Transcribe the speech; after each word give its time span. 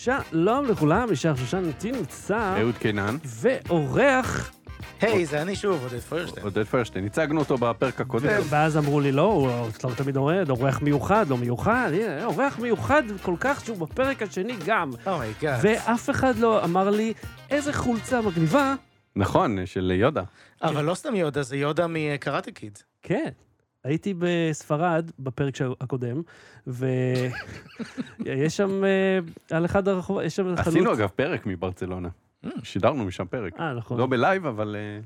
שלום 0.00 0.66
לכולם, 0.66 1.12
ישר 1.12 1.36
שושן 1.36 1.64
איתי 1.64 1.92
נמצא, 1.92 2.56
אהוד 2.60 2.78
קינן, 2.78 3.16
ואורח, 3.24 4.50
היי, 5.00 5.26
זה 5.26 5.42
אני 5.42 5.56
שוב, 5.56 5.82
עודד 5.82 6.00
פוירשטיין. 6.00 6.44
עודד 6.44 6.64
פוירשטיין, 6.64 7.06
הצגנו 7.06 7.40
אותו 7.40 7.58
בפרק 7.58 8.00
הקודם. 8.00 8.40
ואז 8.48 8.76
אמרו 8.76 9.00
לי, 9.00 9.12
לא, 9.12 9.22
הוא 9.22 9.68
אצלנו 9.68 9.94
תמיד 9.94 10.16
אורד, 10.16 10.50
אורח 10.50 10.82
מיוחד, 10.82 11.26
לא 11.28 11.36
מיוחד, 11.36 11.90
הנה, 11.94 12.24
אורח 12.24 12.58
מיוחד 12.58 13.02
כל 13.22 13.34
כך 13.40 13.64
שהוא 13.64 13.78
בפרק 13.78 14.22
השני 14.22 14.54
גם. 14.66 14.90
Oh 15.06 15.20
my 15.20 15.33
god. 15.33 15.60
ואף 15.62 16.10
אחד 16.10 16.36
לא 16.36 16.64
אמר 16.64 16.90
לי, 16.90 17.12
איזה 17.50 17.72
חולצה 17.72 18.20
מגניבה. 18.20 18.74
נכון, 19.16 19.66
של 19.66 19.92
יודה. 19.94 20.22
אבל 20.62 20.84
לא 20.84 20.94
סתם 20.94 21.14
יודה, 21.14 21.42
זה 21.42 21.56
יודה 21.56 21.86
מקראטה 21.88 22.50
קיד. 22.50 22.78
כן. 23.02 23.28
הייתי 23.84 24.14
בספרד 24.18 25.10
בפרק 25.18 25.54
הקודם, 25.80 26.22
ויש 26.66 28.56
שם, 28.56 28.84
אה, 28.84 29.18
על 29.50 29.64
אחד 29.64 29.88
הרחובות, 29.88 30.24
יש 30.24 30.36
שם 30.36 30.56
חנות... 30.56 30.58
עשינו 30.58 30.92
אגב 30.92 31.08
פרק 31.08 31.46
מברצלונה. 31.46 32.08
שידרנו 32.62 33.04
משם 33.04 33.26
פרק. 33.26 33.60
אה, 33.60 33.74
נכון. 33.74 33.98
לא 33.98 34.06
בלייב, 34.06 34.46
אבל... 34.46 34.76
אה, 34.78 35.00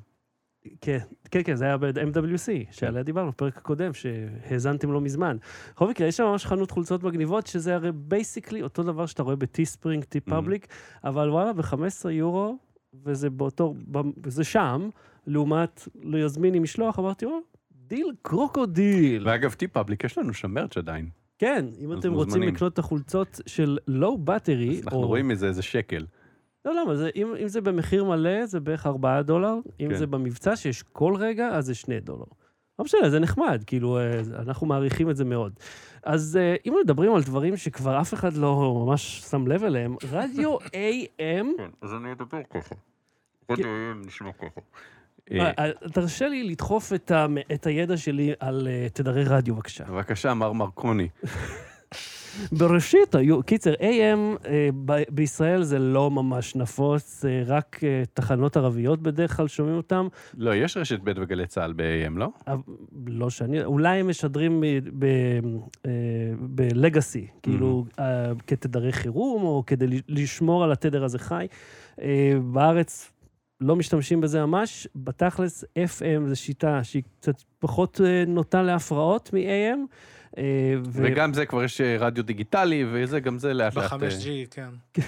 כן, 0.81 0.99
כן, 1.31 1.41
כן, 1.45 1.55
זה 1.55 1.65
היה 1.65 1.77
ב-MWC, 1.77 2.49
שעליה 2.71 3.03
דיברנו, 3.03 3.31
בפרק 3.31 3.57
הקודם, 3.57 3.91
שהאזנתם 3.95 4.93
לא 4.93 5.01
מזמן. 5.01 5.37
בכל 5.75 5.89
מקרה, 5.89 6.07
יש 6.07 6.17
שם 6.17 6.25
ממש 6.25 6.47
חנות 6.47 6.71
חולצות 6.71 7.03
מגניבות, 7.03 7.47
שזה 7.47 7.75
הרי 7.75 7.93
basically 7.93 8.63
אותו 8.63 8.83
דבר 8.83 9.07
שאתה 9.07 9.23
רואה 9.23 9.37
Spring, 9.65 10.05
TeePublic, 10.05 10.67
אבל 11.05 11.31
וואלה, 11.31 11.53
ב-15 11.53 12.11
יורו, 12.11 12.59
וזה 13.05 13.31
באותו, 13.31 13.75
וזה 14.25 14.45
שם, 14.45 14.89
לעומת 15.27 15.89
להזמין 16.03 16.55
עם 16.55 16.63
משלוח, 16.63 16.99
אמרתי, 16.99 17.25
או, 17.25 17.39
דיל 17.95 18.13
קרוקודיל. 18.23 19.29
ואגב, 19.29 19.53
TeePublic, 19.53 20.05
יש 20.05 20.19
לנו 20.19 20.35
שם 20.35 20.51
merch 20.51 20.77
עדיין. 20.77 21.09
כן, 21.39 21.67
אם 21.79 21.93
אתם 21.93 22.13
רוצים 22.13 22.13
מוזמנים. 22.13 22.55
לקנות 22.55 22.73
את 22.73 22.79
החולצות 22.79 23.41
של 23.47 23.79
Low 23.89 24.19
Battery, 24.19 24.71
אז 24.79 24.85
אנחנו 24.85 25.01
רואים 25.01 25.29
מזה 25.29 25.47
איזה 25.47 25.63
שקל. 25.63 26.07
לא, 26.65 26.75
למה? 26.75 26.95
זה, 26.97 27.11
אם, 27.17 27.35
אם 27.43 27.49
זה 27.49 27.61
במחיר 27.61 28.05
מלא, 28.05 28.47
זה 28.47 28.61
בערך 28.61 28.87
4 28.87 29.23
דולר. 29.23 29.55
אם 29.81 29.89
כן. 29.89 29.95
זה 29.95 30.07
במבצע 30.07 30.57
שיש 30.57 30.83
כל 30.83 31.15
רגע, 31.19 31.49
אז 31.49 31.67
זה 31.67 31.75
2 31.75 32.01
דולר. 32.01 32.25
לא 32.79 32.85
משנה, 32.85 33.11
זה 33.11 33.19
נחמד, 33.21 33.63
כאילו, 33.67 33.99
אה, 33.99 34.21
אנחנו 34.39 34.67
מעריכים 34.67 35.11
את 35.11 35.17
זה 35.17 35.25
מאוד. 35.25 35.53
אז 36.03 36.39
אה, 36.41 36.57
אם 36.67 36.75
מדברים 36.85 37.15
על 37.15 37.23
דברים 37.23 37.57
שכבר 37.57 38.01
אף 38.01 38.15
אחד 38.15 38.33
לא 38.33 38.85
ממש 38.87 39.21
שם 39.31 39.47
לב 39.47 39.65
אליהם, 39.65 39.97
רדיו 40.11 40.59
AM, 40.59 41.47
כן, 41.59 41.71
אז 41.83 41.95
אני 41.95 42.13
אדבר 42.13 42.43
ככה. 42.51 42.75
רדיו 43.51 43.67
נשמע 44.07 44.33
ככה. 44.33 44.61
אה, 45.33 45.51
אה, 45.59 45.71
תרשה 45.93 46.29
לי 46.29 46.43
לדחוף 46.45 46.93
את, 47.55 47.67
הידע 47.67 47.97
שלי 47.97 48.33
על 48.41 48.69
אה, 48.71 48.87
תדרי 48.93 49.25
רדיו, 49.25 49.55
בבקשה. 49.55 49.85
בבקשה, 49.85 50.35
מר 50.35 50.53
מרקוני. 50.53 51.09
בראשית 52.53 53.15
היו, 53.15 53.43
קיצר, 53.43 53.73
AM 53.75 54.47
אה, 54.49 54.69
בישראל 55.09 55.63
זה 55.63 55.79
לא 55.79 56.11
ממש 56.11 56.57
נפוץ, 56.57 57.25
אה, 57.25 57.43
רק 57.47 57.81
אה, 57.85 58.03
תחנות 58.15 58.57
ערביות 58.57 59.03
בדרך 59.03 59.37
כלל 59.37 59.49
שומעים 59.49 59.77
אותם. 59.77 60.09
לא, 60.39 60.55
יש 60.55 60.77
רשת 60.77 61.01
ב' 61.05 61.13
וגלי 61.17 61.47
צה"ל 61.47 61.73
ב-AM, 61.73 62.19
לא? 62.19 62.29
לא 63.07 63.31
שאני, 63.31 63.65
אולי 63.65 63.99
הם 63.99 64.09
משדרים 64.09 64.65
אה, 64.65 65.91
בלגאסי, 66.41 67.27
כאילו 67.43 67.85
אה, 67.99 68.33
כתדרי 68.47 68.93
חירום, 68.93 69.43
או 69.43 69.63
כדי 69.67 70.01
לשמור 70.09 70.65
על 70.65 70.73
התדר 70.73 71.05
הזה 71.05 71.19
חי. 71.19 71.47
אה, 72.03 72.33
בארץ 72.53 73.11
לא 73.61 73.77
משתמשים 73.77 74.21
בזה 74.21 74.47
ממש, 74.47 74.89
בתכלס 74.97 75.65
FM 75.79 76.27
זו 76.29 76.37
שיטה 76.37 76.85
שהיא 76.85 77.03
קצת 77.21 77.43
פחות 77.59 78.01
אה, 78.05 78.25
נוטה 78.27 78.63
להפרעות 78.63 79.31
מ-AM. 79.33 79.79
אה, 80.39 80.43
ו- 80.87 81.03
וגם 81.05 81.33
זה 81.35 81.47
כבר 81.47 81.65
יש 81.65 81.81
אה, 81.81 81.97
רדיו 81.99 82.25
דיגיטלי, 82.25 82.85
וזה, 82.93 83.21
גם 83.21 83.39
זה 83.39 83.55
לאט 83.55 83.77
לאט... 83.77 83.93
אה, 83.93 83.99
ב-5G, 83.99 84.27
כן. 84.51 84.69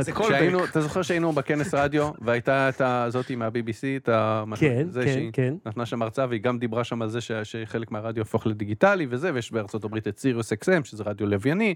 זה 0.00 0.12
כשהיינו, 0.12 0.58
קולבק. 0.58 0.70
אתה 0.70 0.80
זוכר 0.80 1.02
שהיינו 1.02 1.32
בכנס 1.32 1.74
רדיו, 1.74 2.10
והייתה 2.20 2.68
את 2.68 2.80
הזאתי 2.80 3.36
מה-BBC, 3.36 3.82
את 3.96 4.08
ה... 4.08 4.44
כן, 4.56 4.86
זה 4.90 5.04
כן, 5.04 5.12
שהיא 5.12 5.30
כן. 5.32 5.54
נתנה 5.66 5.86
שם 5.86 6.02
הרצאה, 6.02 6.26
והיא 6.28 6.40
גם 6.40 6.58
דיברה 6.58 6.84
שם 6.84 7.02
על 7.02 7.08
זה 7.08 7.20
ש- 7.20 7.32
שחלק 7.32 7.90
מהרדיו 7.90 8.22
הפוך 8.22 8.46
לדיגיטלי 8.46 9.06
וזה, 9.10 9.34
ויש 9.34 9.52
בארצות 9.52 9.84
הברית 9.84 10.08
את 10.08 10.18
סיריוס 10.18 10.52
אקסם, 10.52 10.84
שזה 10.84 11.02
רדיו 11.06 11.26
לווייני, 11.26 11.74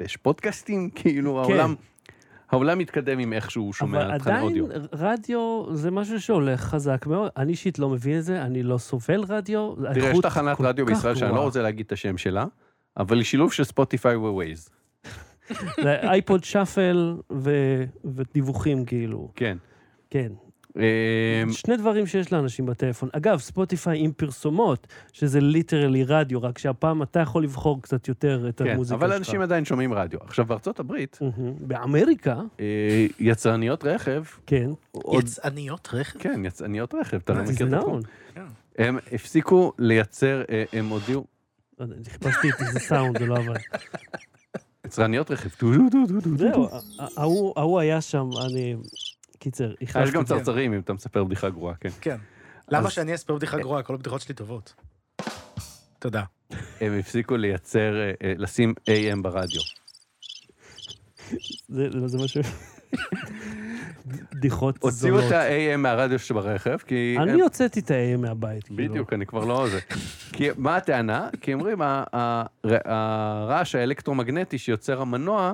ויש 0.00 0.16
פודקאסטים, 0.16 0.90
כאילו 0.94 1.40
העולם, 1.42 1.74
העולם 2.50 2.78
מתקדם 2.78 3.18
עם 3.18 3.32
איך 3.32 3.50
שהוא 3.50 3.66
אבל 3.66 3.72
שומע 3.72 4.14
עדיין 4.14 4.42
אודיו. 4.42 4.66
רדיו 4.92 5.64
זה 5.72 5.90
משהו 5.90 6.20
שהולך 6.20 6.60
חזק 6.60 7.06
מאוד. 7.06 7.30
אני 7.36 7.52
אישית 7.52 7.78
לא 7.78 7.88
מבין 7.88 8.18
את 8.18 8.24
זה, 8.24 8.42
אני 8.42 8.62
לא 8.62 8.78
סובל 8.78 9.24
רדיו. 9.28 9.74
תראה, 9.94 10.10
יש 10.10 10.18
תחנת 10.22 10.60
רדיו 10.60 10.86
בישראל 10.86 11.14
שאני 11.14 11.34
לא. 11.34 11.40
רוצה 11.40 11.62
להגיד 11.62 11.86
את 11.86 11.92
השם 11.92 12.18
שלה, 12.18 12.44
אבל 12.96 13.16
היא 13.16 13.24
שילוב 13.24 13.52
של 13.52 13.64
Spotify 13.64 14.16
ו- 14.16 14.31
Waze. 14.31 14.68
זה 15.82 16.00
iPod 16.02 16.44
Shuffle 16.44 17.16
ו- 17.32 17.84
ודיווחים 18.04 18.84
כאילו, 18.84 19.28
כן. 19.34 19.56
כן. 20.10 20.32
אמ, 20.76 20.82
שני 21.52 21.76
דברים 21.76 22.06
שיש 22.06 22.32
לאנשים 22.32 22.66
בטלפון. 22.66 23.08
אגב, 23.12 23.38
Spotify 23.38 23.98
עם 24.04 24.12
פרסומות, 24.12 24.86
שזה 25.12 25.40
ליטרלי 25.40 26.04
רדיו, 26.04 26.42
רק 26.42 26.58
שהפעם 26.58 27.02
אתה 27.02 27.20
יכול 27.20 27.44
לבחור 27.44 27.82
קצת 27.82 28.08
יותר 28.08 28.48
את 28.48 28.62
כן, 28.62 28.70
המוזיקה 28.70 28.98
שלך. 28.98 29.04
אבל 29.04 29.16
אנשים 29.16 29.40
עדיין 29.40 29.64
שומעים 29.64 29.92
רדיו. 29.94 30.18
עכשיו, 30.22 30.44
בארצות 30.44 30.80
הברית. 30.80 31.18
באמריקה, 31.60 32.36
אה, 32.60 33.06
יצרניות 33.18 33.84
רכב, 33.84 34.22
כן. 34.46 34.70
עוד- 34.92 35.24
יצאניות 35.24 35.88
רכב. 35.92 36.18
כן, 36.18 36.42
יצרניות 36.44 36.94
רכב, 36.94 37.16
אתה 37.24 37.32
לא 37.32 37.42
מכיר 37.42 37.68
את 37.68 37.72
התחום? 37.72 38.00
הם 38.78 38.98
הפסיקו 39.12 39.72
לייצר, 39.78 40.42
אה, 40.50 40.64
הם 40.72 40.88
הודיעו, 40.88 41.24
לא 41.78 41.84
יודע, 41.84 42.10
חיפשתי 42.10 42.48
את 42.50 42.60
איזה 42.60 42.78
סאונד, 42.80 43.18
זה 43.18 43.26
לא 43.26 43.36
עבד. 43.36 43.54
יצרניות 44.86 45.30
רכב, 45.30 45.48
זהו, 46.36 46.68
ההוא 47.56 47.80
היה 47.80 48.00
שם, 48.00 48.28
אני... 48.46 48.76
קיצר, 49.44 49.74
יש 49.80 50.10
גם. 50.10 50.24
צרצרים 50.24 50.72
אם 50.72 50.80
אתה 50.80 50.92
מספר 50.92 51.24
בדיחה 51.24 51.50
גרועה, 51.50 51.74
כן. 51.74 51.88
כן. 52.00 52.16
למה 52.68 52.90
שאני 52.90 53.14
אספר 53.14 53.34
בדיחה 53.34 53.58
גרועה? 53.58 53.82
כל 53.82 53.94
הבדיחות 53.94 54.20
שלי 54.20 54.34
טובות. 54.34 54.74
תודה. 55.98 56.22
הם 56.80 56.98
הפסיקו 56.98 57.36
לייצר, 57.36 58.00
אה, 58.00 58.12
אה, 58.22 58.32
לשים 58.36 58.74
AM 58.90 59.22
ברדיו. 59.22 59.60
זה 61.68 62.08
זה 62.08 62.18
מה 62.18 62.28
ש... 62.28 62.36
בדיחות 64.44 64.78
הוציאו 64.82 65.16
זולות. 65.16 65.32
את 65.32 65.32
ה-AM 65.32 65.76
מהרדיו 65.76 66.18
שברכב, 66.18 66.76
כי... 66.76 67.16
אני 67.18 67.40
הוצאתי 67.40 67.80
את 67.80 67.90
ה-AM 67.90 68.18
מהבית. 68.18 68.64
כאילו. 68.64 68.90
בדיוק, 68.90 69.12
אני 69.12 69.26
כבר 69.26 69.44
לא 69.44 69.66
זה. 69.68 69.80
כי 70.32 70.48
מה 70.56 70.76
הטענה? 70.76 71.28
כי 71.40 71.54
אומרים, 71.54 71.78
הרעש 72.64 73.74
האלקטרומגנטי 73.74 74.58
שיוצר 74.58 75.00
המנוע. 75.00 75.52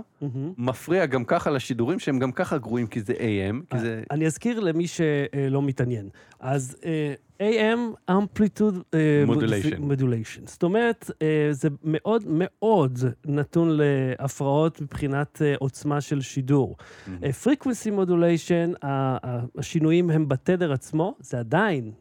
מפריע 0.59 1.07
גם 1.07 1.25
ככה 1.25 1.51
לשידורים 1.51 1.99
שהם 1.99 2.19
גם 2.19 2.33
ככה 2.33 2.59
גרועים, 2.59 2.87
כי 2.87 3.01
זה 3.01 3.13
AM, 3.13 3.71
כי 3.71 3.79
זה... 3.79 4.03
אני 4.11 4.27
אזכיר 4.27 4.61
למי 4.61 4.87
שלא 4.87 5.63
מתעניין. 5.63 6.09
אז 6.41 6.77
אה, 6.85 7.15
AM, 7.41 8.11
Amplitude 8.11 8.77
אה, 8.95 9.25
Modulation. 9.27 9.79
Modulation. 9.79 10.43
זאת 10.47 10.63
אומרת, 10.63 11.11
אה, 11.23 11.49
זה 11.51 11.69
מאוד 11.85 12.25
מאוד 12.27 12.99
נתון 13.27 13.69
להפרעות 13.71 14.81
מבחינת 14.81 15.43
אה, 15.43 15.55
עוצמה 15.59 16.01
של 16.01 16.21
שידור. 16.21 16.77
מהמם. 17.07 17.25
אה, 17.25 17.31
Frequency 17.45 17.91
Modulation, 17.91 18.87
השינויים 19.59 20.11
הם 20.11 20.29
בתדר 20.29 20.73
עצמו, 20.73 21.17
זה 21.21 21.39
עדיין 21.39 21.93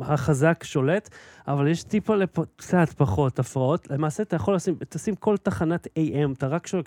החזק 0.00 0.64
שולט, 0.64 1.08
אבל 1.48 1.68
יש 1.68 1.82
טיפה 1.82 2.16
לפ... 2.16 2.38
קצת 2.56 2.88
פחות 2.96 3.38
הפרעות. 3.38 3.90
למעשה 3.90 4.22
אתה 4.22 4.36
יכול 4.36 4.54
לשים, 4.54 4.74
תשים 4.88 5.14
כל 5.14 5.36
תחנת 5.36 5.86
AM, 5.86 6.32
אתה 6.32 6.46
רק 6.46 6.66
שואל, 6.66 6.82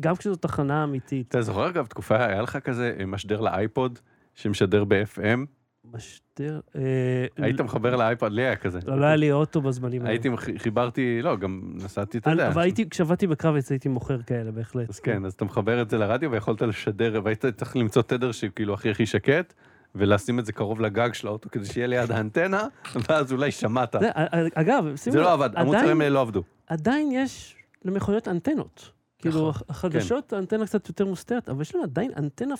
גם 0.00 0.16
כשזו 0.16 0.34
תחנה 0.34 0.84
אמיתית. 0.84 1.28
אתה 1.28 1.42
זוכר 1.42 1.68
אגב 1.68 1.86
תקופה, 1.86 2.26
היה 2.26 2.42
לך 2.42 2.56
כזה 2.56 2.96
משדר 3.06 3.40
לאייפוד, 3.40 3.98
שמשדר 4.34 4.84
ב-FM? 4.84 5.63
משדר... 5.92 6.60
אה, 6.76 7.26
היית 7.36 7.60
מחבר 7.60 7.96
לאייפוד, 7.96 8.32
לי 8.32 8.42
היה 8.42 8.56
כזה. 8.56 8.78
לא, 8.86 9.00
לא 9.00 9.06
היה 9.06 9.16
לי 9.16 9.32
אוטו 9.32 9.60
בזמנים 9.60 10.00
האלה. 10.02 10.10
הייתי, 10.10 10.28
חיברתי, 10.58 11.22
לא, 11.22 11.36
גם 11.36 11.62
נסעתי, 11.74 12.18
אתה 12.18 12.30
יודע. 12.30 12.48
אבל 12.48 12.62
הייתי, 12.62 12.88
כשעבדתי 12.88 13.26
בקרביץ 13.26 13.70
הייתי 13.70 13.88
מוכר 13.88 14.22
כאלה, 14.22 14.50
בהחלט. 14.50 14.88
אז 14.88 15.00
כן, 15.00 15.24
אז 15.24 15.32
אתה 15.32 15.44
מחבר 15.44 15.82
את 15.82 15.90
זה 15.90 15.98
לרדיו 15.98 16.30
ויכולת 16.30 16.62
לשדר, 16.62 17.20
והיית 17.24 17.44
צריך 17.46 17.76
למצוא 17.76 18.02
תדר 18.02 18.32
שכאילו 18.32 18.74
הכי 18.74 18.90
הכי 18.90 19.06
שקט, 19.06 19.54
ולשים 19.94 20.38
את 20.38 20.46
זה 20.46 20.52
קרוב 20.52 20.80
לגג 20.80 21.12
של 21.12 21.26
האוטו 21.28 21.50
כדי 21.50 21.64
שיהיה 21.64 21.86
ליד 21.86 22.10
האנטנה, 22.10 22.66
ואז 23.08 23.32
אולי 23.32 23.50
שמעת. 23.50 23.96
זה, 24.00 24.10
אגב, 24.54 24.96
שימו 24.96 25.12
זה 25.12 25.20
לא 25.20 25.32
עבד, 25.32 25.50
המוצרים 25.54 26.00
האלה 26.00 26.14
לא 26.14 26.20
עבדו. 26.20 26.42
עדיין 26.66 27.12
יש 27.12 27.56
למכוניות 27.84 28.28
אנטנות. 28.28 28.90
כאילו, 29.18 29.48
נכון, 29.48 29.62
החדשות, 29.68 30.32
האנטנה 30.32 30.66
קצת 30.66 30.88
יותר 30.88 31.06
מוסתרת, 31.06 31.48
אבל 31.48 31.62
יש 31.62 31.74
להם 31.74 31.84
עדיין 31.84 32.10
אנטנה 32.16 32.54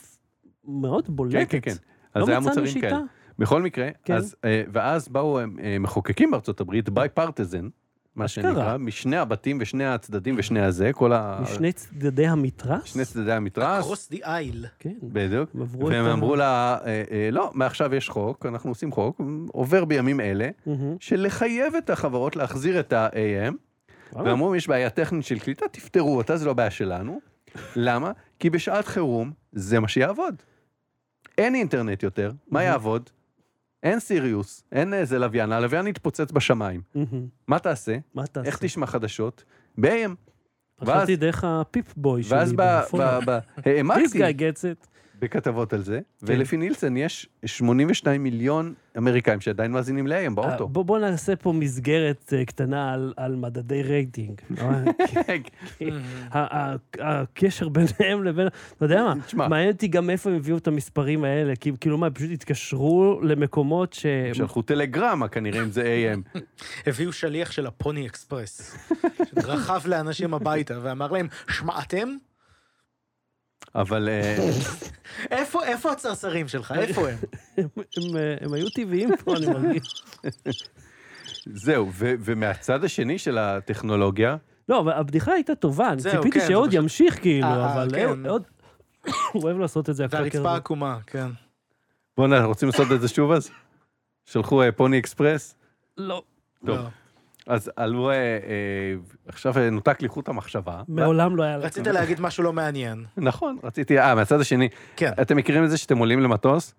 מאוד 0.64 1.04
בולטת. 1.08 1.34
כן, 1.34 1.44
כן, 1.48 1.58
כן. 1.60 1.76
לא 2.16 2.20
אז 2.20 2.26
זה 2.26 2.32
היה 2.32 2.40
מוצרים 2.40 2.66
שיטה. 2.66 2.88
כאלה. 2.88 3.00
בכל 3.38 3.62
מקרה, 3.62 3.88
כן. 4.04 4.14
אז, 4.14 4.36
אה, 4.44 4.62
ואז 4.72 5.08
באו 5.08 5.38
אה, 5.38 5.44
אה, 5.62 5.78
מחוקקים 5.78 6.30
בארצות 6.30 6.60
הברית, 6.60 6.88
ביי 6.88 7.08
פרטיזן, 7.08 7.68
מה. 8.16 8.28
שנקרא, 8.28 8.76
משני 8.76 9.16
הבתים 9.16 9.58
ושני 9.60 9.86
הצדדים 9.86 10.34
ושני 10.38 10.60
הזה, 10.60 10.92
כל 10.92 11.12
ה... 11.12 11.38
משני 11.42 11.72
צדדי 11.72 12.26
המתרס? 12.26 12.84
שני 12.84 13.04
צדדי 13.04 13.32
המתרס, 13.32 13.84
קרוס 13.84 14.10
די 14.10 14.20
אייל. 14.24 14.66
כן. 14.78 14.94
בדיוק, 15.02 15.50
והם 15.78 16.06
אמרו 16.06 16.36
לה, 16.36 16.78
אה, 16.84 17.02
אה, 17.10 17.28
לא, 17.32 17.50
מעכשיו 17.54 17.94
יש 17.94 18.08
חוק, 18.08 18.46
אנחנו 18.46 18.70
עושים 18.70 18.92
חוק, 18.92 19.20
עובר 19.52 19.84
בימים 19.84 20.20
אלה, 20.20 20.48
מהמם. 20.66 20.96
של 21.00 21.26
לחייב 21.26 21.74
את 21.74 21.90
החברות 21.90 22.36
להחזיר 22.36 22.80
את 22.80 22.92
ה-AM. 22.92 23.54
ואמרו, 24.24 24.54
יש 24.54 24.68
בעיה 24.68 24.90
טכנית 24.90 25.24
של 25.24 25.38
קליטה, 25.38 25.68
תפתרו 25.68 26.16
אותה, 26.16 26.36
זה 26.36 26.46
לא 26.46 26.52
בעיה 26.52 26.70
שלנו. 26.70 27.20
למה? 27.76 28.12
כי 28.38 28.50
בשעת 28.50 28.86
חירום 28.86 29.32
זה 29.52 29.80
מה 29.80 29.88
שיעבוד. 29.88 30.34
אין 31.38 31.54
אינטרנט 31.54 32.02
יותר, 32.02 32.32
מה. 32.50 32.62
יעבוד? 32.62 33.10
אין 33.82 34.00
סיריוס, 34.00 34.64
אין 34.72 34.94
איזה 34.94 35.18
לוויין, 35.18 35.52
הלוויין 35.52 35.86
יתפוצץ 35.86 36.32
בשמיים. 36.32 36.80
מה 37.48 37.58
תעשה? 37.58 37.96
מה 38.14 38.26
תעשה? 38.26 38.46
איך 38.46 38.58
תשמע 38.58 38.86
חדשות? 38.86 39.44
ב-AM. 39.78 40.10
חשבתי 40.80 41.16
דרך 41.16 41.44
הפיפ 41.46 41.94
בוי 41.96 42.22
שלי. 42.22 42.36
ואז 42.38 42.52
ב- 42.52 42.80
This 42.90 43.62
העמקתי 43.66 44.04
guy 44.18 44.36
gets 44.38 44.60
it. 44.60 44.86
בכתבות 45.20 45.72
על 45.72 45.82
זה, 45.82 46.00
כן. 46.20 46.26
ולפי 46.32 46.56
נילסון 46.56 46.96
יש 46.96 47.28
82 47.44 48.22
מיליון 48.22 48.74
אמריקאים 48.98 49.40
שעדיין 49.40 49.72
מאזינים 49.72 50.06
ל-AM 50.06 50.16
אה, 50.16 50.30
באוטו. 50.30 50.68
בוא 50.68 50.84
בוא 50.84 50.98
נעשה 50.98 51.36
פה 51.36 51.52
מסגרת 51.52 52.32
אה, 52.36 52.44
קטנה 52.44 52.92
על- 52.92 53.12
על 53.16 53.36
מדדי 53.36 53.82
רייטינג. 53.82 54.40
אה, 54.60 55.34
ה- 56.32 56.74
הקשר 57.00 57.68
ביניהם 57.68 58.24
לבין, 58.24 58.46
אתה 58.76 58.84
יודע 58.84 59.04
מה. 59.34 59.48
מעניין 59.48 59.70
אותי 59.72 59.88
גם 59.88 60.06
מאיפה 60.06 60.30
הם 60.30 60.36
הביאו 60.36 60.56
את 60.56 60.66
המספרים 60.68 61.24
האלה, 61.24 61.56
כי 61.56 61.72
כאילו 61.80 61.98
מה, 61.98 62.06
הם 62.06 62.12
פשוט 62.12 62.30
התקשרו 62.30 63.20
למקומות 63.22 63.92
ש... 63.92 64.06
שלחו 64.32 64.62
טלגרמה 64.62 65.28
כנראה 65.28 65.62
אם 65.62 65.70
זה 65.70 65.82
AM. 66.14 66.38
הביאו 66.86 67.12
שליח 67.12 67.50
של 67.50 67.66
הפוני 67.66 68.06
אקספרס, 68.06 68.76
שרכב 69.34 69.80
לאנשים 69.86 70.34
הביתה 70.34 70.78
ואמר 70.82 71.12
להם, 71.12 71.26
שמעתם? 71.50 72.08
אבל 73.74 74.08
אה, 74.08 74.36
איפה 75.38 75.64
איפה 75.64 75.92
הצרצרים 75.92 76.48
שלך? 76.48 76.74
איפה 76.78 77.08
הם? 77.08 77.16
הם- 77.56 77.68
הם, 77.96 78.16
אה, 78.16 78.34
הם 78.40 78.52
היו 78.52 78.70
טבעיים 78.70 79.16
פה, 79.16 79.36
אני 79.36 79.46
מרגיש. 79.46 80.04
זהו, 81.64 81.90
ו- 81.92 82.14
ומהצד 82.20 82.84
השני 82.84 83.18
של 83.18 83.38
הטכנולוגיה, 83.38 84.36
לא, 84.68 84.80
אבל 84.80 84.92
הבדיחה 84.92 85.32
הייתה 85.32 85.54
טובה, 85.54 85.92
אני 85.92 86.02
ציפיתי 86.02 86.40
כן, 86.40 86.46
שעוד 86.48 86.72
ימשיך 86.72 87.20
כאילו, 87.20 87.46
אה, 87.46 87.74
אבל 87.74 87.88
כן. 87.94 88.26
אהוד, 88.26 88.42
הוא 89.32 89.42
אוהב 89.42 89.58
לעשות 89.58 89.90
את 89.90 89.96
זה. 89.96 90.04
הקרקר 90.04 90.22
והרצפה 90.22 90.48
הזה. 90.50 90.56
עקומה, 90.56 90.98
כן. 91.06 91.26
בוא'נה, 92.16 92.44
רוצים 92.44 92.68
לעשות 92.68 92.92
את 92.92 93.00
זה 93.00 93.08
שוב 93.08 93.32
אז? 93.32 93.50
שלחו 94.24 94.62
פוני 94.76 94.98
אקספרס? 94.98 95.54
לא, 95.96 96.22
טוב. 96.66 96.78
אז 97.46 97.70
עלו, 97.76 98.10
אה, 98.10 98.14
אה, 98.14 98.38
עכשיו 99.26 99.58
אה, 99.58 99.70
נותק 99.70 100.02
לי 100.02 100.08
חוט 100.08 100.28
המחשבה. 100.28 100.82
מעולם 100.88 101.36
לא 101.36 101.42
היה 101.42 101.58
לך. 101.58 101.64
רצית 101.64 101.86
להגיד 101.86 102.20
משהו 102.20 102.44
לא 102.44 102.52
מעניין. 102.52 103.04
נכון, 103.16 103.58
רציתי, 103.62 103.98
אה, 103.98 104.14
מהצד 104.14 104.40
השני, 104.40 104.68
כן, 104.96 105.12
אתם 105.22 105.36
מכירים 105.36 105.64
את 105.64 105.70
זה 105.70 105.76
שאתם 105.76 105.98
עולים 105.98 106.20
למטוס? 106.20 106.74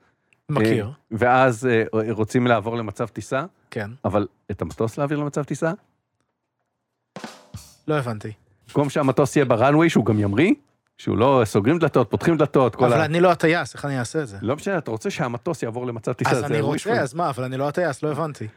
מכיר. 0.50 0.86
אה, 0.86 0.92
ואז 1.12 1.68
אה, 1.68 1.84
רוצים 2.12 2.48
לעבור 2.48 2.78
למצב 2.78 3.08
טיסה, 3.08 3.46
כן. 3.72 3.92
אבל 4.06 4.28
את 4.52 4.62
המטוס 4.62 4.98
להעביר 4.98 5.18
למצב 5.18 5.44
טיסה? 5.44 5.72
לא 7.88 7.96
הבנתי. 7.96 8.32
במקום 8.68 8.90
שהמטוס 8.90 9.36
יהיה 9.36 9.46
בראנוויי, 9.46 9.90
שהוא 9.90 10.06
גם 10.06 10.20
ימריא, 10.20 10.54
שהוא 10.98 11.18
לא 11.18 11.42
סוגרים 11.46 11.80
דלתות, 11.80 12.10
פותחים 12.10 12.38
דלתות, 12.38 12.76
כל 12.76 12.86
אבל 12.86 13.02
ה... 13.02 13.06
אני 13.06 13.20
לא 13.20 13.32
הטייס, 13.32 13.74
איך 13.74 13.86
אני 13.86 14.00
אעשה 14.00 14.22
את 14.22 14.28
זה? 14.28 14.38
לא 14.42 14.56
משנה, 14.56 14.78
אתה 14.78 14.92
רוצה 14.92 15.10
שהמטוס 15.10 15.64
יעבור 15.64 15.88
למצב 15.88 16.14
טיסה, 16.14 16.32
אז 16.32 16.44
אני. 16.44 16.62
רוצה, 16.62 17.02
אז 17.02 17.14
מה, 17.14 17.30
אבל 17.30 17.44
אני 17.44 17.58
לא 17.58 17.68
הטייס, 17.68 18.04
לא 18.04 18.12
הבנתי. 18.12 18.48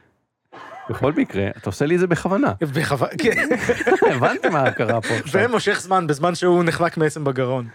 בכל 0.90 1.12
מקרה, 1.12 1.48
אתה 1.56 1.68
עושה 1.68 1.86
לי 1.86 1.94
את 1.94 2.00
זה 2.00 2.06
בכוונה. 2.06 2.52
בכוונה, 2.60 3.12
כן. 3.18 3.48
הבנתי 4.14 4.48
מה 4.48 4.70
קרה 4.70 5.00
פה 5.00 5.14
עכשיו. 5.14 5.40
ומושך 5.44 5.80
זמן, 5.80 6.06
בזמן 6.06 6.34
שהוא 6.34 6.64
נחנק 6.64 6.96
מעצם 6.96 7.24
בגרון. 7.24 7.68